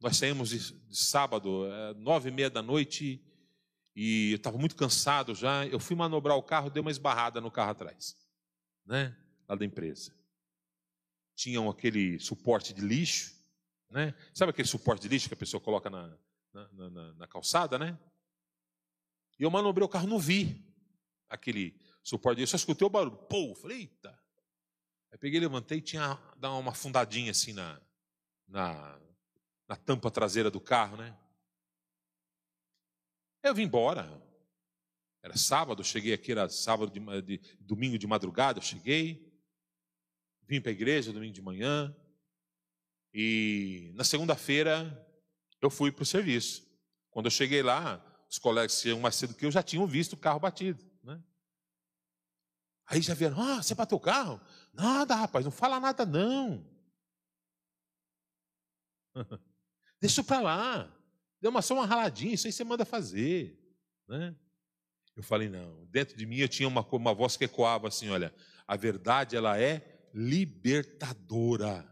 [0.00, 3.22] Nós saímos de, de sábado, é, nove e meia da noite,
[3.94, 5.66] e estava muito cansado já.
[5.66, 8.16] Eu fui manobrar o carro, dei uma esbarrada no carro atrás,
[8.86, 9.16] né?
[9.48, 10.14] Lá da empresa.
[11.34, 13.34] Tinham aquele suporte de lixo,
[13.90, 14.14] né?
[14.32, 16.16] Sabe aquele suporte de lixo que a pessoa coloca na,
[16.52, 17.98] na, na, na calçada, né?
[19.38, 20.64] E eu manobrei o carro, não vi
[21.28, 23.16] aquele suporte de lixo, só escutei o barulho.
[23.16, 24.18] Pô, falei, eita.
[25.10, 27.80] Aí peguei, levantei e tinha dado uma fundadinha assim na,
[28.46, 29.00] na,
[29.68, 31.16] na tampa traseira do carro, né?
[33.42, 34.08] Eu vim embora.
[35.22, 39.30] Era sábado, cheguei aqui, era sábado, de, de, domingo de madrugada, eu cheguei.
[40.46, 41.94] Vim para a igreja domingo de manhã.
[43.12, 45.06] E na segunda-feira
[45.60, 46.66] eu fui para o serviço.
[47.10, 50.14] Quando eu cheguei lá, os colegas que iam mais cedo que eu já tinham visto
[50.14, 50.82] o carro batido.
[51.02, 51.22] Né?
[52.86, 54.40] Aí já vieram, ah, você bateu o carro?
[54.72, 56.64] Nada, rapaz, não fala nada não.
[60.00, 60.96] Deixa para lá.
[61.40, 63.58] Deu uma, só uma raladinha, isso aí você manda fazer.
[64.06, 64.34] Né?
[65.16, 65.84] Eu falei, não.
[65.86, 68.34] Dentro de mim eu tinha uma, uma voz que ecoava assim: olha,
[68.66, 71.86] a verdade ela é libertadora.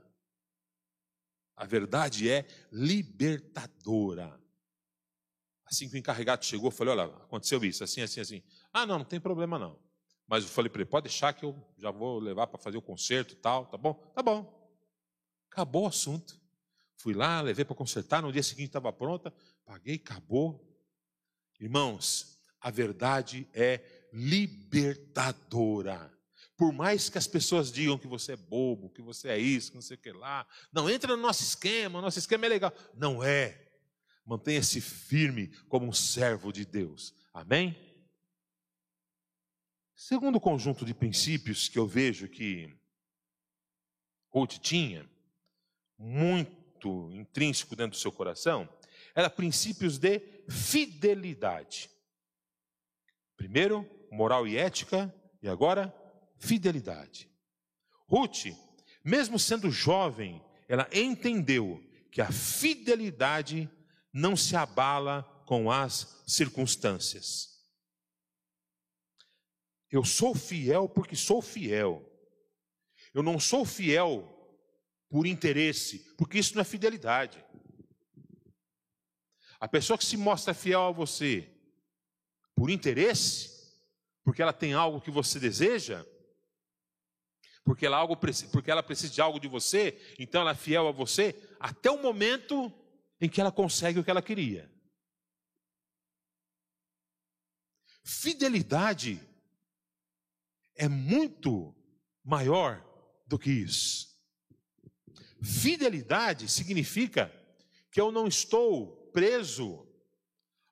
[1.57, 4.41] A verdade é libertadora.
[5.67, 8.43] Assim que o encarregado chegou, eu falei: olha, aconteceu isso, assim, assim, assim.
[8.73, 9.79] Ah, não, não tem problema não.
[10.29, 12.83] Mas eu falei para ele: pode deixar que eu já vou levar para fazer o
[12.83, 13.95] conserto e tal, tá bom?
[14.15, 14.71] Tá bom.
[15.51, 16.39] Acabou o assunto.
[16.99, 19.33] Fui lá, levei para consertar, no dia seguinte estava pronta,
[19.65, 20.65] paguei, acabou.
[21.59, 23.81] Irmãos, a verdade é
[24.13, 26.13] libertadora.
[26.57, 29.77] Por mais que as pessoas digam que você é bobo, que você é isso, que
[29.77, 32.73] não sei o que lá, não entra no nosso esquema, nosso esquema é legal.
[32.95, 33.65] Não é.
[34.27, 37.15] Mantenha-se firme como um servo de Deus.
[37.33, 37.88] Amém?
[40.01, 42.73] Segundo conjunto de princípios que eu vejo que
[44.33, 45.05] Ruth tinha,
[45.99, 48.69] muito intrínseco dentro do seu coração,
[49.13, 51.91] era princípios de fidelidade.
[53.37, 55.93] Primeiro, moral e ética, e agora,
[56.39, 57.29] fidelidade.
[58.07, 58.55] Ruth,
[59.03, 63.69] mesmo sendo jovem, ela entendeu que a fidelidade
[64.13, 67.58] não se abala com as circunstâncias.
[69.91, 72.05] Eu sou fiel porque sou fiel.
[73.15, 74.35] Eu não sou fiel
[75.09, 77.43] por interesse, porque isso não é fidelidade.
[79.59, 81.51] A pessoa que se mostra fiel a você
[82.55, 83.77] por interesse,
[84.23, 86.05] porque ela tem algo que você deseja,
[87.65, 90.93] porque ela, algo, porque ela precisa de algo de você, então ela é fiel a
[90.93, 92.73] você, até o momento
[93.21, 94.71] em que ela consegue o que ela queria.
[98.05, 99.28] Fidelidade
[100.79, 101.75] é muito
[102.25, 102.83] maior
[103.27, 104.09] do que isso.
[105.43, 107.31] Fidelidade significa
[107.91, 109.87] que eu não estou preso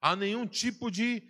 [0.01, 1.23] a nenhum tipo de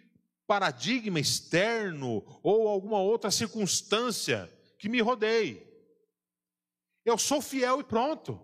[0.47, 5.67] paradigma externo ou alguma outra circunstância que me rodeie.
[7.05, 8.41] Eu sou fiel e pronto.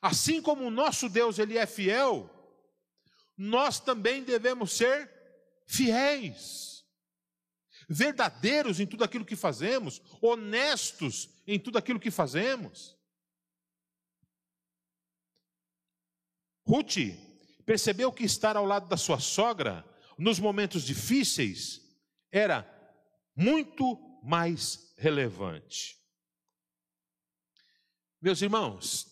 [0.00, 2.30] Assim como o nosso Deus ele é fiel,
[3.36, 5.10] nós também devemos ser
[5.66, 6.79] fiéis,
[7.90, 12.96] verdadeiros em tudo aquilo que fazemos, honestos em tudo aquilo que fazemos.
[16.64, 16.98] Ruth
[17.66, 19.84] percebeu que estar ao lado da sua sogra
[20.16, 21.80] nos momentos difíceis
[22.30, 22.64] era
[23.34, 25.98] muito mais relevante.
[28.22, 29.06] Meus irmãos,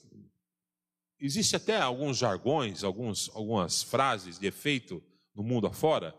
[1.19, 5.03] existe até alguns jargões, alguns, algumas frases de efeito
[5.35, 6.17] no mundo afora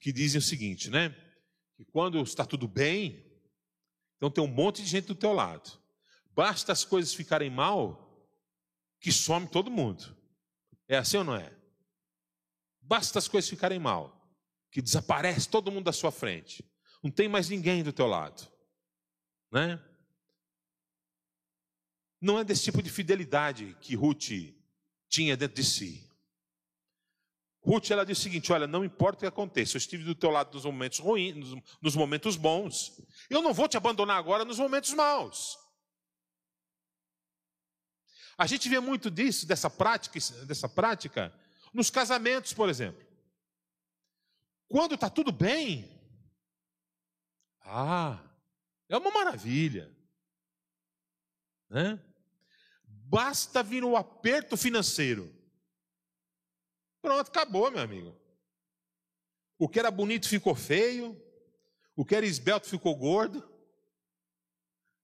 [0.00, 1.14] que dizem o seguinte, né?
[1.80, 3.24] Que quando está tudo bem,
[4.14, 5.80] então tem um monte de gente do teu lado.
[6.34, 8.22] Basta as coisas ficarem mal,
[9.00, 10.14] que some todo mundo.
[10.86, 11.50] É assim ou não é?
[12.82, 14.30] Basta as coisas ficarem mal,
[14.70, 16.62] que desaparece todo mundo da sua frente.
[17.02, 18.46] Não tem mais ninguém do teu lado.
[19.50, 19.82] Né?
[22.20, 24.52] Não é desse tipo de fidelidade que Ruth
[25.08, 26.09] tinha dentro de si.
[27.62, 30.30] Ruth ela diz o seguinte: olha, não importa o que aconteça, eu estive do teu
[30.30, 32.92] lado nos momentos ruins, nos, nos momentos bons.
[33.28, 35.58] Eu não vou te abandonar agora nos momentos maus.
[38.38, 41.32] A gente vê muito disso, dessa prática, dessa prática,
[41.74, 43.06] nos casamentos, por exemplo.
[44.66, 46.00] Quando está tudo bem,
[47.60, 48.18] ah,
[48.88, 49.94] é uma maravilha.
[51.68, 52.00] Né?
[52.84, 55.39] Basta vir o um aperto financeiro.
[57.00, 58.14] Pronto, acabou, meu amigo.
[59.58, 61.20] O que era bonito ficou feio,
[61.96, 63.46] o que era esbelto ficou gordo,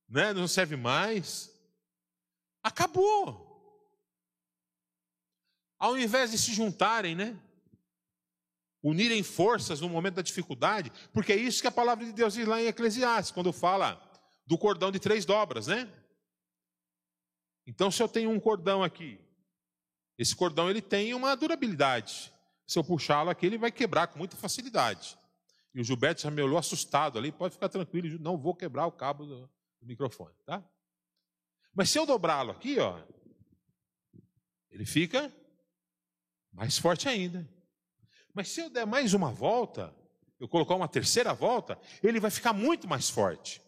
[0.08, 0.32] né?
[0.32, 1.52] não serve mais.
[2.62, 3.44] Acabou.
[5.78, 7.38] Ao invés de se juntarem, né?
[8.82, 12.46] unirem forças no momento da dificuldade, porque é isso que a palavra de Deus diz
[12.46, 14.00] lá em Eclesiastes, quando fala
[14.46, 15.92] do cordão de três dobras, né?
[17.66, 19.18] Então, se eu tenho um cordão aqui,
[20.18, 22.32] esse cordão ele tem uma durabilidade.
[22.66, 25.18] Se eu puxá-lo aqui, ele vai quebrar com muita facilidade.
[25.74, 28.92] E o Gilberto já me olhou assustado ali, pode ficar tranquilo, não vou quebrar o
[28.92, 30.64] cabo do, do microfone, tá?
[31.74, 32.98] Mas se eu dobrá-lo aqui, ó,
[34.70, 35.30] ele fica
[36.50, 37.46] mais forte ainda.
[38.32, 39.94] Mas se eu der mais uma volta,
[40.40, 43.60] eu colocar uma terceira volta, ele vai ficar muito mais forte.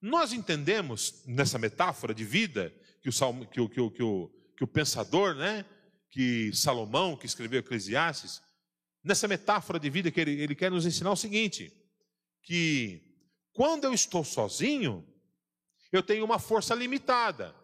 [0.00, 4.30] Nós entendemos nessa metáfora de vida que o, Salmo, que o, que o, que o,
[4.56, 5.64] que o pensador, né,
[6.10, 8.40] que Salomão, que escreveu Eclesiastes,
[9.02, 11.72] nessa metáfora de vida que ele, ele quer nos ensinar o seguinte:
[12.42, 13.02] que
[13.52, 15.06] quando eu estou sozinho,
[15.92, 17.54] eu tenho uma força limitada.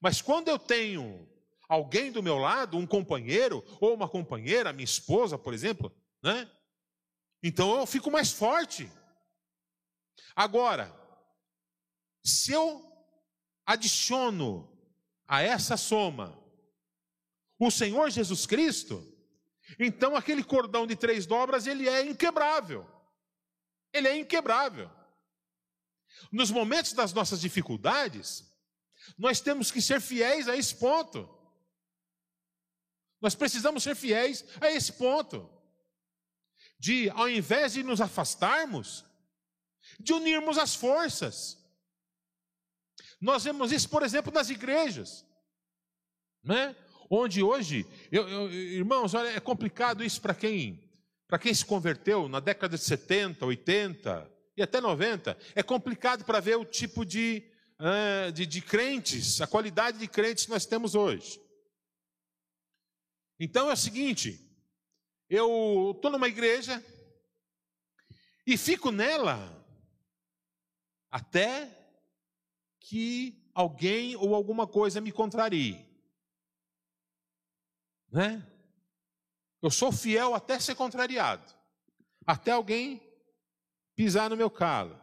[0.00, 1.28] Mas quando eu tenho
[1.68, 6.50] alguém do meu lado, um companheiro ou uma companheira, minha esposa, por exemplo, né?
[7.42, 8.90] Então eu fico mais forte.
[10.34, 10.94] Agora,
[12.24, 12.82] se eu
[13.66, 14.73] adiciono
[15.26, 16.44] a essa soma
[17.58, 19.06] o Senhor Jesus Cristo,
[19.78, 22.88] então aquele cordão de três dobras ele é inquebrável.
[23.92, 24.90] Ele é inquebrável.
[26.30, 28.44] Nos momentos das nossas dificuldades,
[29.16, 31.28] nós temos que ser fiéis a esse ponto.
[33.20, 35.48] Nós precisamos ser fiéis a esse ponto.
[36.78, 39.04] De, ao invés de nos afastarmos,
[39.98, 41.63] de unirmos as forças.
[43.24, 45.24] Nós vemos isso, por exemplo, nas igrejas,
[46.44, 46.76] né?
[47.08, 50.78] onde hoje, eu, eu, irmãos, olha, é complicado isso para quem,
[51.40, 56.58] quem se converteu na década de 70, 80 e até 90, é complicado para ver
[56.58, 57.42] o tipo de,
[57.80, 61.40] uh, de, de crentes, a qualidade de crentes que nós temos hoje.
[63.40, 64.38] Então é o seguinte,
[65.30, 66.84] eu estou numa igreja
[68.46, 69.66] e fico nela
[71.10, 71.83] até
[72.84, 75.88] que alguém ou alguma coisa me contrarie.
[78.12, 78.46] Né?
[79.62, 81.50] Eu sou fiel até ser contrariado,
[82.26, 83.02] até alguém
[83.94, 85.00] pisar no meu calo.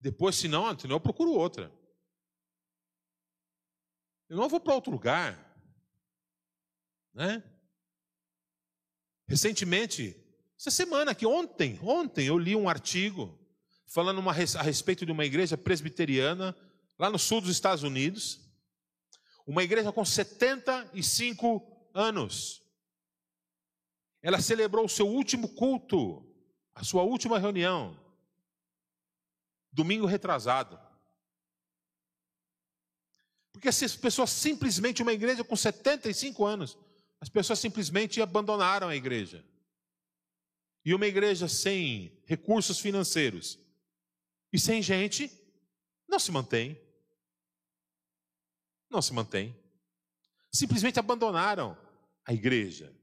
[0.00, 1.72] Depois, se não, eu procuro outra.
[4.28, 5.38] Eu não vou para outro lugar.
[7.12, 7.42] Né?
[9.28, 10.20] Recentemente,
[10.58, 13.43] essa semana aqui, ontem, ontem eu li um artigo
[13.86, 16.56] falando uma, a respeito de uma igreja presbiteriana
[16.98, 18.40] lá no sul dos Estados Unidos.
[19.46, 22.62] Uma igreja com 75 anos.
[24.22, 26.26] Ela celebrou o seu último culto,
[26.74, 27.98] a sua última reunião,
[29.70, 30.80] domingo retrasado.
[33.52, 36.78] Porque as pessoas simplesmente, uma igreja com 75 anos,
[37.20, 39.44] as pessoas simplesmente abandonaram a igreja.
[40.84, 43.63] E uma igreja sem recursos financeiros
[44.54, 45.28] e sem gente
[46.08, 46.80] não se mantém.
[48.88, 49.52] Não se mantém.
[50.52, 51.76] Simplesmente abandonaram
[52.24, 52.94] a igreja.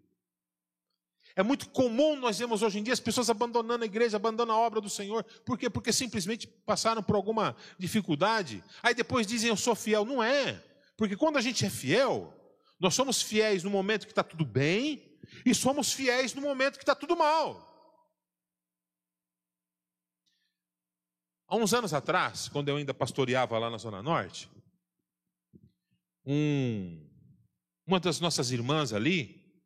[1.36, 4.62] É muito comum nós vemos hoje em dia as pessoas abandonando a igreja, abandonando a
[4.62, 5.26] obra do Senhor.
[5.46, 5.70] Por quê?
[5.70, 8.64] Porque simplesmente passaram por alguma dificuldade.
[8.82, 10.06] Aí depois dizem eu sou fiel.
[10.06, 10.64] Não é.
[10.96, 12.34] Porque quando a gente é fiel,
[12.80, 16.84] nós somos fiéis no momento que está tudo bem e somos fiéis no momento que
[16.84, 17.71] está tudo mal.
[21.52, 24.50] Há uns anos atrás, quando eu ainda pastoreava lá na Zona Norte,
[26.26, 27.06] um,
[27.86, 29.62] uma das nossas irmãs ali,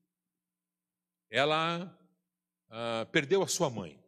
[1.29, 1.95] ela
[2.71, 4.03] ah, perdeu a sua mãe,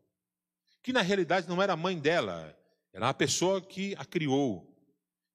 [0.82, 2.58] que na realidade não era a mãe dela,
[2.92, 4.76] era uma pessoa que a criou,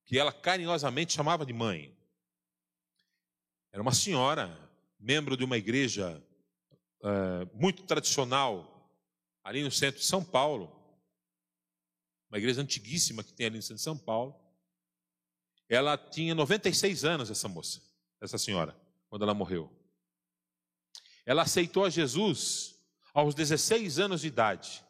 [0.04, 1.96] que ela carinhosamente chamava de mãe.
[3.70, 4.50] Era uma senhora,
[4.98, 6.20] membro de uma igreja
[7.02, 8.90] uh, muito tradicional,
[9.44, 10.81] ali no centro de São Paulo.
[12.32, 14.34] Uma igreja antiguíssima que tem ali no centro de São Paulo.
[15.68, 17.82] Ela tinha 96 anos, essa moça,
[18.22, 18.74] essa senhora,
[19.10, 19.70] quando ela morreu.
[21.26, 22.74] Ela aceitou a Jesus
[23.12, 24.82] aos 16 anos de idade.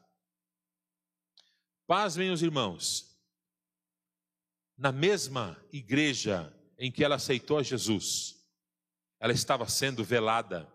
[1.85, 3.13] Pasmem os irmãos.
[4.79, 8.37] Na mesma igreja em que ela aceitou a Jesus,
[9.19, 10.73] ela estava sendo velada.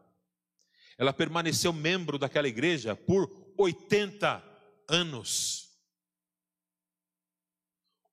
[0.97, 4.43] Ela permaneceu membro daquela igreja por 80
[4.89, 5.66] anos.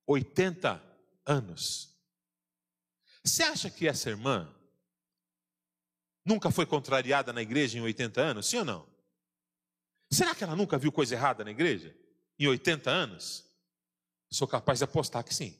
[0.07, 0.81] 80
[1.25, 1.95] anos.
[3.23, 4.53] Você acha que essa irmã
[6.23, 8.47] nunca foi contrariada na igreja em 80 anos?
[8.47, 8.87] Sim ou não?
[10.11, 11.95] Será que ela nunca viu coisa errada na igreja
[12.37, 13.45] em 80 anos?
[14.31, 15.57] Sou capaz de apostar que sim.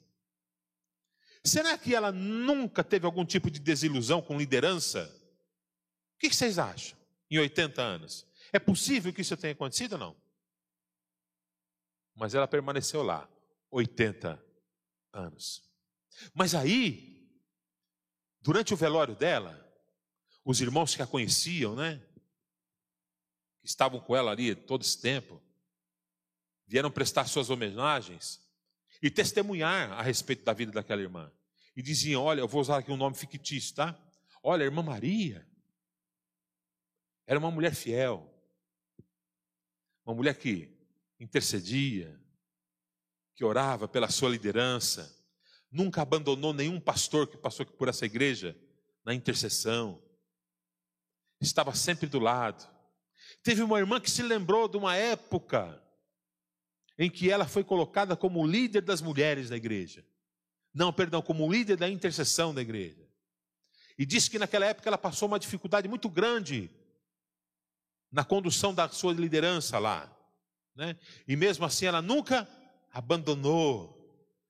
[1.43, 5.11] Será que ela nunca teve algum tipo de desilusão com liderança?
[6.15, 6.97] O que vocês acham
[7.29, 8.25] em 80 anos?
[8.51, 10.15] É possível que isso tenha acontecido ou não?
[12.15, 13.29] Mas ela permaneceu lá
[13.75, 14.41] 80
[15.11, 15.69] anos.
[16.33, 17.29] Mas aí,
[18.39, 19.61] durante o velório dela,
[20.45, 22.01] os irmãos que a conheciam, né?
[23.59, 25.41] Que estavam com ela ali todo esse tempo,
[26.65, 28.41] vieram prestar suas homenagens
[29.01, 31.29] e testemunhar a respeito da vida daquela irmã.
[31.75, 33.99] E diziam: Olha, eu vou usar aqui um nome fictício, tá?
[34.41, 35.45] Olha, a irmã Maria
[37.27, 38.31] era uma mulher fiel,
[40.05, 40.73] uma mulher que
[41.19, 42.17] intercedia,
[43.35, 45.13] que orava pela sua liderança,
[45.71, 48.57] nunca abandonou nenhum pastor que passou por essa igreja
[49.03, 50.01] na intercessão,
[51.41, 52.65] estava sempre do lado.
[53.43, 55.81] Teve uma irmã que se lembrou de uma época
[56.97, 60.05] em que ela foi colocada como líder das mulheres da igreja.
[60.73, 63.05] Não, perdão, como líder da intercessão da igreja.
[63.97, 66.69] E disse que naquela época ela passou uma dificuldade muito grande
[68.11, 70.11] na condução da sua liderança lá.
[70.73, 70.97] Né?
[71.27, 72.47] E mesmo assim ela nunca
[72.95, 73.93] abandonou.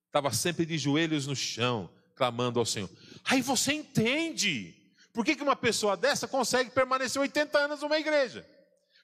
[0.05, 2.89] estava sempre de joelhos no chão, clamando ao Senhor.
[3.25, 8.47] Aí você entende por que, que uma pessoa dessa consegue permanecer 80 anos numa igreja?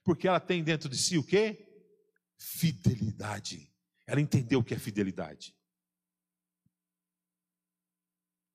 [0.04, 1.68] Porque ela tem dentro de si o quê?
[2.38, 3.68] Fidelidade.
[4.06, 5.56] Ela entendeu o que é fidelidade.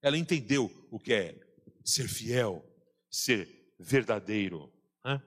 [0.01, 1.41] Ela entendeu o que é
[1.84, 2.64] ser fiel,
[3.11, 4.72] ser verdadeiro.
[5.05, 5.20] Né?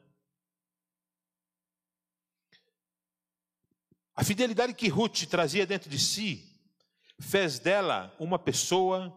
[4.20, 6.62] A fidelidade que Ruth trazia dentro de si
[7.22, 9.16] fez dela uma pessoa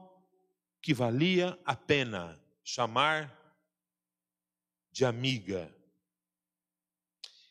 [0.80, 3.36] que valia a pena chamar
[4.92, 5.76] de amiga.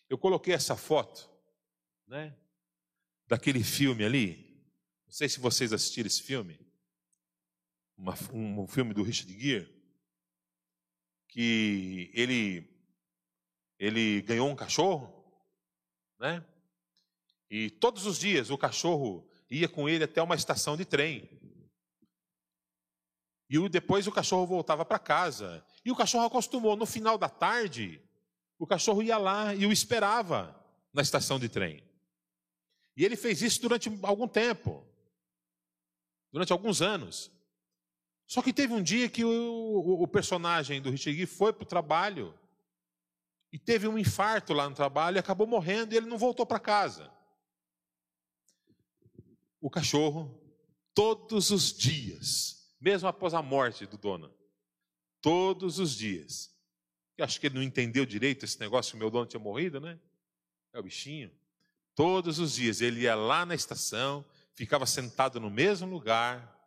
[0.10, 1.30] Eu coloquei essa foto,
[2.08, 2.34] né,
[3.28, 4.66] daquele filme ali.
[5.06, 6.58] Não sei se vocês assistiram esse filme.
[7.98, 9.70] Uma, um, um filme do Richard Gere,
[11.28, 12.66] que ele
[13.78, 15.14] ele ganhou um cachorro,
[16.18, 16.48] né?
[17.52, 21.30] E todos os dias o cachorro ia com ele até uma estação de trem.
[23.50, 25.62] E depois o cachorro voltava para casa.
[25.84, 26.78] E o cachorro acostumou.
[26.78, 28.02] No final da tarde,
[28.58, 30.58] o cachorro ia lá e o esperava
[30.94, 31.84] na estação de trem.
[32.96, 34.88] E ele fez isso durante algum tempo
[36.32, 37.30] durante alguns anos.
[38.26, 41.68] Só que teve um dia que o, o, o personagem do Gere foi para o
[41.68, 42.34] trabalho
[43.52, 46.58] e teve um infarto lá no trabalho e acabou morrendo e ele não voltou para
[46.58, 47.12] casa
[49.62, 50.38] o cachorro
[50.94, 54.34] todos os dias, mesmo após a morte do dono.
[55.22, 56.50] Todos os dias.
[57.18, 60.00] Eu acho que ele não entendeu direito esse negócio o meu dono tinha morrido, né?
[60.74, 61.32] É o bichinho.
[61.94, 66.60] Todos os dias ele ia lá na estação, ficava sentado no mesmo lugar,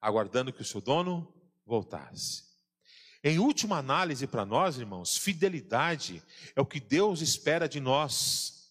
[0.00, 1.32] aguardando que o seu dono
[1.64, 2.50] voltasse.
[3.22, 6.20] Em última análise para nós, irmãos, fidelidade
[6.56, 8.61] é o que Deus espera de nós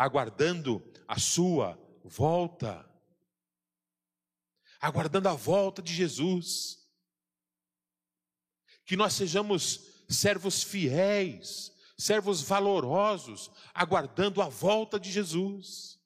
[0.00, 2.90] aguardando a sua volta,
[4.80, 6.88] aguardando a volta de Jesus.
[8.86, 9.78] Que nós sejamos
[10.08, 16.00] servos fiéis, servos valorosos, aguardando a volta de Jesus.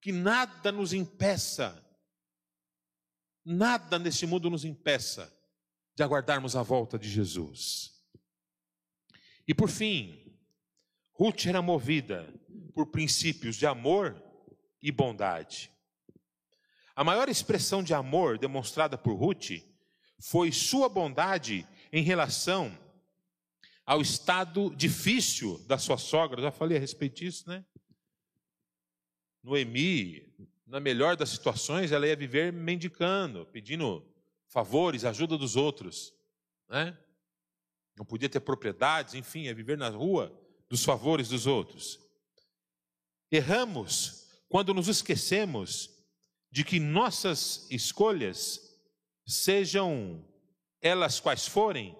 [0.00, 1.86] Que nada nos impeça,
[3.44, 5.30] nada neste mundo nos impeça
[5.94, 8.02] de aguardarmos a volta de Jesus.
[9.46, 10.21] E por fim,
[11.22, 12.28] Ruth era movida
[12.74, 14.20] por princípios de amor
[14.82, 15.70] e bondade.
[16.96, 19.62] A maior expressão de amor demonstrada por Ruth
[20.18, 22.76] foi sua bondade em relação
[23.86, 26.42] ao estado difícil da sua sogra.
[26.42, 27.64] já falei a respeito disso, né?
[29.44, 30.28] Noemi,
[30.66, 34.04] na melhor das situações, ela ia viver mendicando, pedindo
[34.48, 36.12] favores, ajuda dos outros,
[36.68, 36.98] né?
[37.96, 40.41] Não podia ter propriedades, enfim, ia viver na rua
[40.72, 42.00] dos favores dos outros.
[43.30, 45.90] Erramos quando nos esquecemos
[46.50, 48.58] de que nossas escolhas,
[49.26, 50.26] sejam
[50.80, 51.94] elas quais forem,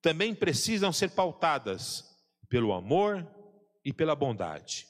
[0.00, 2.16] também precisam ser pautadas
[2.48, 3.28] pelo amor
[3.84, 4.88] e pela bondade.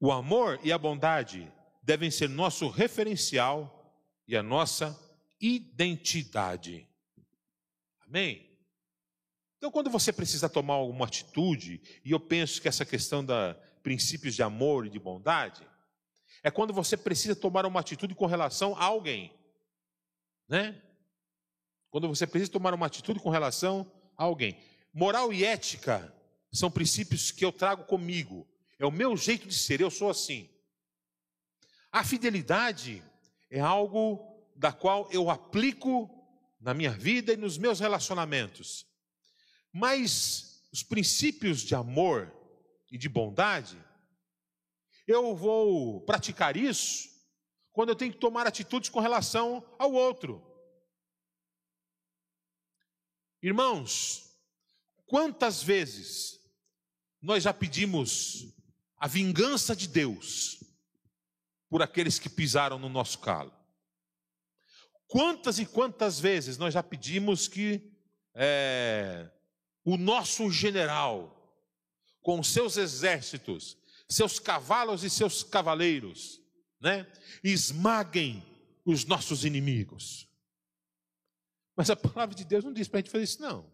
[0.00, 3.94] O amor e a bondade devem ser nosso referencial
[4.26, 4.98] e a nossa
[5.38, 6.88] identidade.
[8.00, 8.51] Amém?
[9.62, 14.34] Então, quando você precisa tomar alguma atitude, e eu penso que essa questão da princípios
[14.34, 15.64] de amor e de bondade,
[16.42, 19.32] é quando você precisa tomar uma atitude com relação a alguém,
[20.48, 20.82] né?
[21.90, 23.88] Quando você precisa tomar uma atitude com relação
[24.18, 24.58] a alguém.
[24.92, 26.12] Moral e ética
[26.50, 28.44] são princípios que eu trago comigo.
[28.80, 30.50] É o meu jeito de ser, eu sou assim.
[31.92, 33.00] A fidelidade
[33.48, 36.10] é algo da qual eu aplico
[36.60, 38.90] na minha vida e nos meus relacionamentos.
[39.72, 42.32] Mas os princípios de amor
[42.90, 43.82] e de bondade,
[45.06, 47.10] eu vou praticar isso
[47.72, 50.46] quando eu tenho que tomar atitudes com relação ao outro.
[53.42, 54.30] Irmãos,
[55.06, 56.38] quantas vezes
[57.20, 58.54] nós já pedimos
[58.96, 60.62] a vingança de Deus
[61.68, 63.52] por aqueles que pisaram no nosso calo?
[65.06, 67.92] Quantas e quantas vezes nós já pedimos que
[68.34, 69.30] é,
[69.84, 71.38] o nosso general,
[72.20, 73.76] com seus exércitos,
[74.08, 76.40] seus cavalos e seus cavaleiros,
[76.80, 77.10] né,
[77.42, 78.44] esmaguem
[78.84, 80.28] os nossos inimigos.
[81.74, 83.72] Mas a palavra de Deus não diz para a gente fazer isso, não.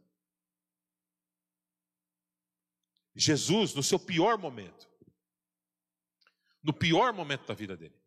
[3.14, 4.88] Jesus, no seu pior momento,
[6.62, 7.98] no pior momento da vida dele,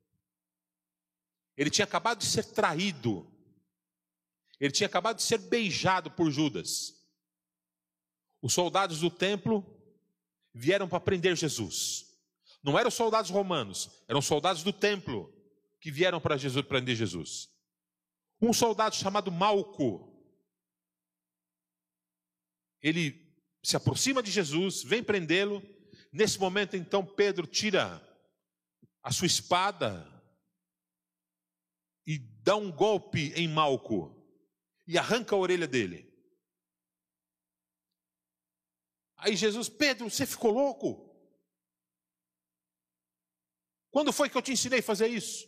[1.57, 3.29] ele tinha acabado de ser traído,
[4.59, 7.00] ele tinha acabado de ser beijado por Judas.
[8.41, 9.65] Os soldados do templo
[10.53, 12.05] vieram para prender Jesus.
[12.63, 15.33] Não eram soldados romanos, eram soldados do templo
[15.79, 17.49] que vieram para Jesus prender Jesus.
[18.41, 20.11] Um soldado chamado Malco,
[22.81, 23.31] ele
[23.63, 25.61] se aproxima de Jesus, vem prendê-lo.
[26.11, 28.01] Nesse momento, então, Pedro tira
[29.03, 30.07] a sua espada
[32.05, 34.15] e dá um golpe em Malco
[34.87, 36.10] e arranca a orelha dele.
[39.21, 41.07] Aí Jesus, Pedro, você ficou louco?
[43.91, 45.47] Quando foi que eu te ensinei a fazer isso?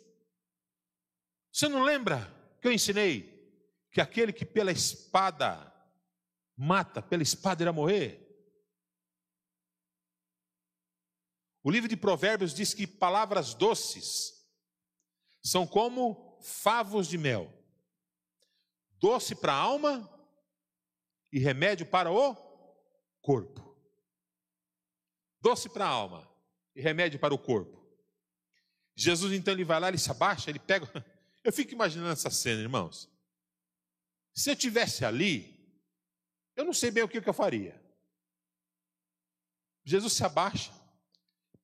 [1.52, 3.34] Você não lembra que eu ensinei
[3.92, 5.74] que aquele que pela espada
[6.56, 8.20] mata, pela espada irá morrer?
[11.64, 14.34] O livro de Provérbios diz que palavras doces
[15.42, 17.52] são como favos de mel
[19.00, 20.10] doce para a alma
[21.32, 22.14] e remédio para o
[23.24, 23.76] corpo.
[25.42, 26.30] Doce para a alma
[26.76, 27.82] e remédio para o corpo.
[28.96, 30.88] Jesus então ele vai lá, ele se abaixa, ele pega.
[31.44, 33.10] Eu fico imaginando essa cena, irmãos.
[34.34, 35.54] Se eu tivesse ali,
[36.56, 37.78] eu não sei bem o que eu faria.
[39.84, 40.72] Jesus se abaixa,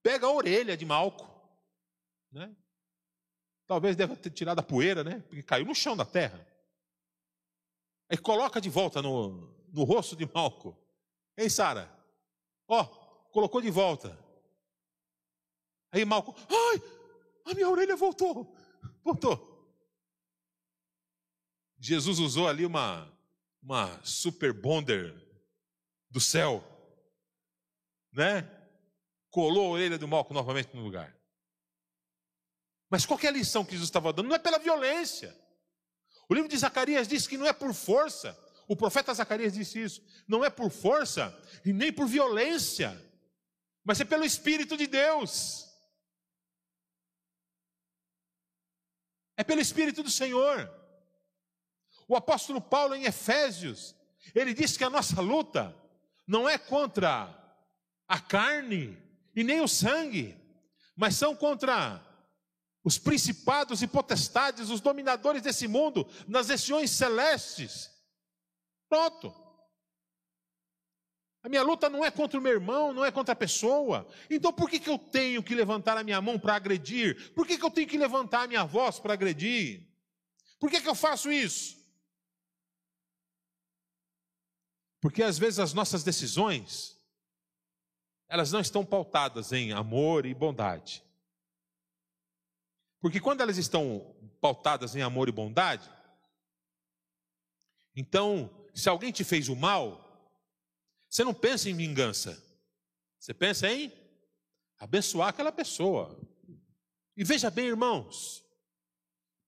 [0.03, 1.25] pega a orelha de Malco,
[2.29, 2.53] né?
[3.65, 5.21] Talvez deva ter tirado a poeira, né?
[5.21, 6.45] Porque caiu no chão da terra.
[8.09, 10.77] Aí coloca de volta no, no rosto de Malco.
[11.39, 11.89] Ei, Sara,
[12.67, 12.83] ó,
[13.31, 14.19] colocou de volta.
[15.89, 16.81] Aí Malco, ai,
[17.45, 18.53] a minha orelha voltou,
[19.01, 19.47] voltou.
[21.79, 23.09] Jesus usou ali uma,
[23.63, 25.15] uma super bonder
[26.09, 26.61] do céu,
[28.11, 28.41] né?
[29.29, 31.17] Colou a orelha do Malco novamente no lugar.
[32.89, 34.27] Mas qual é a lição que Jesus estava dando?
[34.27, 35.33] Não é pela violência.
[36.27, 38.37] O livro de Zacarias diz que não é por força.
[38.69, 40.03] O profeta Zacarias disse isso.
[40.27, 42.95] Não é por força e nem por violência,
[43.83, 45.67] mas é pelo Espírito de Deus.
[49.35, 50.71] É pelo Espírito do Senhor.
[52.07, 53.95] O apóstolo Paulo, em Efésios,
[54.35, 55.75] ele diz que a nossa luta
[56.27, 57.35] não é contra
[58.07, 58.95] a carne
[59.35, 60.37] e nem o sangue,
[60.95, 62.05] mas são contra
[62.83, 67.98] os principados e potestades, os dominadores desse mundo, nas regiões celestes.
[68.89, 69.33] Pronto.
[71.41, 74.05] A minha luta não é contra o meu irmão, não é contra a pessoa.
[74.29, 77.33] Então por que, que eu tenho que levantar a minha mão para agredir?
[77.33, 79.87] Por que, que eu tenho que levantar a minha voz para agredir?
[80.59, 81.79] Por que, que eu faço isso?
[84.99, 86.97] Porque às vezes as nossas decisões,
[88.27, 91.01] elas não estão pautadas em amor e bondade.
[92.99, 95.89] Porque quando elas estão pautadas em amor e bondade,
[97.95, 100.05] então, se alguém te fez o mal,
[101.09, 102.41] você não pensa em vingança.
[103.19, 103.91] Você pensa em
[104.77, 106.17] abençoar aquela pessoa.
[107.17, 108.45] E veja bem, irmãos,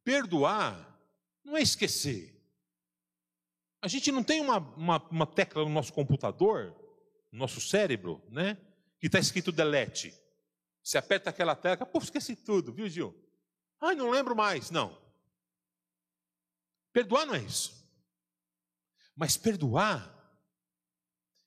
[0.04, 1.00] perdoar
[1.44, 2.38] não é esquecer.
[3.82, 6.76] A gente não tem uma, uma, uma tecla no nosso computador,
[7.32, 8.58] no nosso cérebro, né?
[9.00, 10.14] Que está escrito delete.
[10.84, 13.16] Você aperta aquela tecla, pô, esqueci tudo, viu, Gil?
[13.80, 14.70] Ai, não lembro mais.
[14.70, 15.00] Não.
[16.92, 17.81] Perdoar não é isso.
[19.16, 20.18] Mas perdoar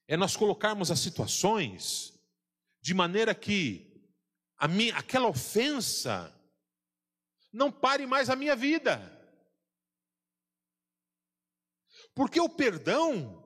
[0.07, 2.12] é nós colocarmos as situações
[2.81, 3.95] de maneira que
[4.69, 6.33] minha, aquela ofensa
[7.53, 9.11] não pare mais a minha vida.
[12.15, 13.45] Porque o perdão,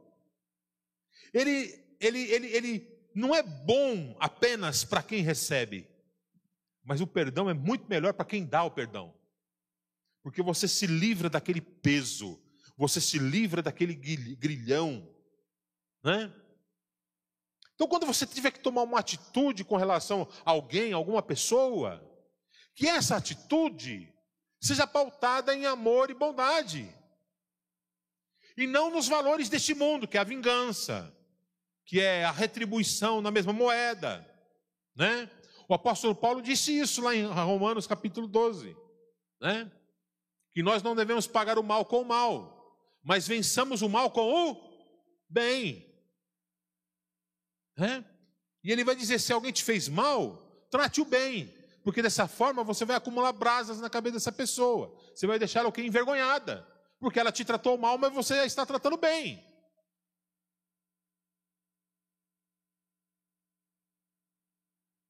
[1.33, 5.89] ele, ele, ele, ele não é bom apenas para quem recebe,
[6.85, 9.15] mas o perdão é muito melhor para quem dá o perdão.
[10.23, 12.43] Porque você se livra daquele peso,
[12.79, 15.07] você se livra daquele grilhão,
[16.03, 16.33] né?
[17.75, 22.01] Então, quando você tiver que tomar uma atitude com relação a alguém, alguma pessoa,
[22.75, 24.13] que essa atitude
[24.61, 26.89] seja pautada em amor e bondade,
[28.57, 31.15] e não nos valores deste mundo, que é a vingança,
[31.85, 34.27] que é a retribuição na mesma moeda,
[34.95, 35.31] né?
[35.69, 38.77] O apóstolo Paulo disse isso lá em Romanos capítulo 12,
[39.41, 39.71] né?
[40.53, 42.58] Que nós não devemos pagar o mal com o mal,
[43.09, 44.71] mas vençamos o mal com o
[45.31, 45.83] bem.
[47.75, 48.05] Né?
[48.63, 51.49] E ele vai dizer: se alguém te fez mal, trate o bem,
[51.83, 54.95] porque dessa forma você vai acumular brasas na cabeça dessa pessoa.
[55.15, 56.69] Você vai deixar ela envergonhada,
[57.01, 59.43] porque ela te tratou mal, mas você está tratando bem.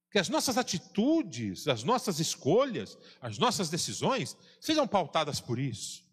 [0.09, 6.08] Que as nossas atitudes, as nossas escolhas, as nossas decisões sejam pautadas por isso.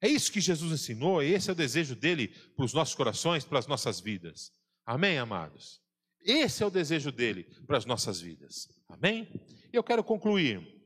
[0.00, 3.58] É isso que Jesus ensinou, esse é o desejo dele para os nossos corações, para
[3.58, 4.52] as nossas vidas.
[4.86, 5.80] Amém, amados?
[6.20, 8.68] Esse é o desejo dele para as nossas vidas.
[8.88, 9.28] Amém?
[9.72, 10.76] E eu quero concluir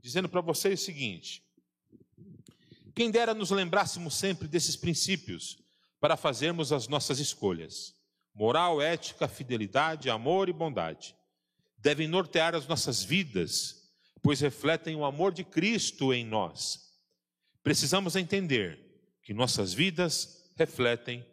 [0.00, 1.42] dizendo para vocês o seguinte:
[2.94, 5.58] quem dera nos lembrássemos sempre desses princípios
[6.00, 7.94] para fazermos as nossas escolhas.
[8.34, 11.14] Moral, ética, fidelidade, amor e bondade
[11.80, 13.79] devem nortear as nossas vidas,
[14.22, 16.90] pois refletem o amor de Cristo em nós.
[17.62, 18.78] Precisamos entender
[19.22, 21.26] que nossas vidas refletem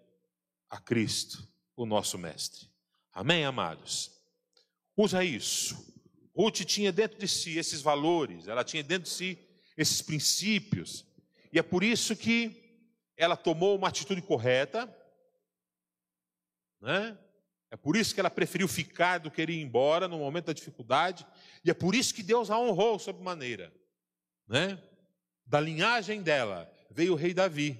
[0.69, 2.67] a Cristo, o nosso Mestre.
[3.13, 4.11] Amém, amados?
[4.95, 5.95] Usa isso.
[6.35, 9.39] Ruth tinha dentro de si esses valores, ela tinha dentro de si
[9.75, 11.05] esses princípios,
[11.51, 12.63] e é por isso que
[13.15, 14.87] ela tomou uma atitude correta,
[16.79, 17.17] né?
[17.69, 21.25] É por isso que ela preferiu ficar do que ir embora no momento da dificuldade,
[21.67, 23.73] e é por isso que Deus a honrou sob maneira,
[24.47, 24.81] né?
[25.45, 27.77] Da linhagem dela veio o rei Davi.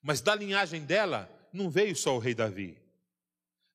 [0.00, 2.80] Mas da linhagem dela não veio só o rei Davi.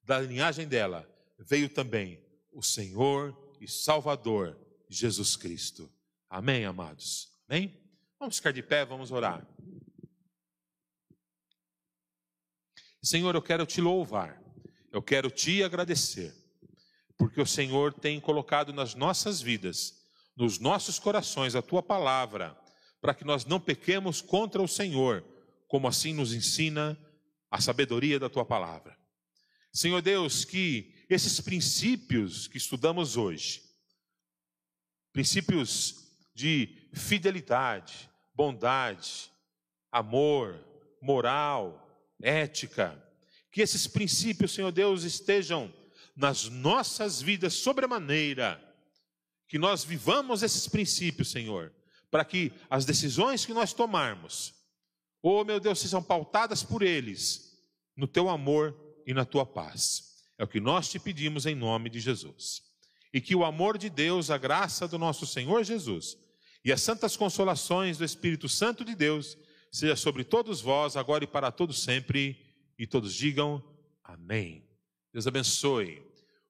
[0.04, 1.06] Da linhagem dela
[1.38, 5.92] veio também o Senhor e Salvador Jesus Cristo.
[6.30, 7.38] Amém, amados?
[7.46, 7.78] Amém?
[8.18, 9.46] Vamos ficar de pé, vamos orar.
[13.04, 14.42] Senhor, eu quero te louvar,
[14.94, 16.34] eu quero te agradecer,
[17.20, 19.94] porque o Senhor tem colocado nas nossas vidas,
[20.38, 22.58] nos nossos corações, a tua palavra,
[23.02, 25.22] para que nós não pequemos contra o Senhor,
[25.68, 26.98] como assim nos ensina
[27.52, 28.98] a sabedoria da tua palavra.
[29.74, 33.62] Senhor Deus, que esses princípios que estudamos hoje,
[35.12, 35.96] princípios
[36.34, 39.30] de fidelidade, bondade,
[39.92, 40.58] amor,
[41.02, 41.86] moral,
[42.22, 42.98] ética,
[43.52, 45.74] que esses princípios, Senhor Deus, estejam
[46.20, 48.62] nas nossas vidas sobremaneira,
[49.48, 51.74] que nós vivamos esses princípios, Senhor,
[52.12, 54.54] para que as decisões que nós tomarmos,
[55.24, 57.58] oh meu Deus, sejam pautadas por eles,
[57.96, 60.24] no teu amor e na tua paz.
[60.38, 62.64] É o que nós te pedimos em nome de Jesus.
[63.14, 66.18] E que o amor de Deus, a graça do nosso Senhor Jesus
[66.64, 69.38] e as santas consolações do Espírito Santo de Deus
[69.72, 72.38] seja sobre todos vós, agora e para todos sempre.
[72.78, 73.64] E todos digam
[74.04, 74.66] amém.
[75.12, 76.09] Deus abençoe.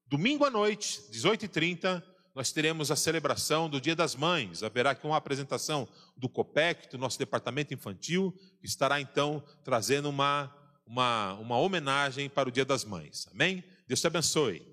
[0.10, 2.02] Domingo à noite, 18h30,
[2.34, 4.64] nós teremos a celebração do Dia das Mães.
[4.64, 5.88] Haverá aqui uma apresentação
[6.18, 10.52] do COPEC, do nosso departamento infantil, que estará então trazendo uma,
[10.84, 13.28] uma, uma homenagem para o Dia das Mães.
[13.32, 13.64] Amém?
[13.88, 14.66] Deus te abençoe.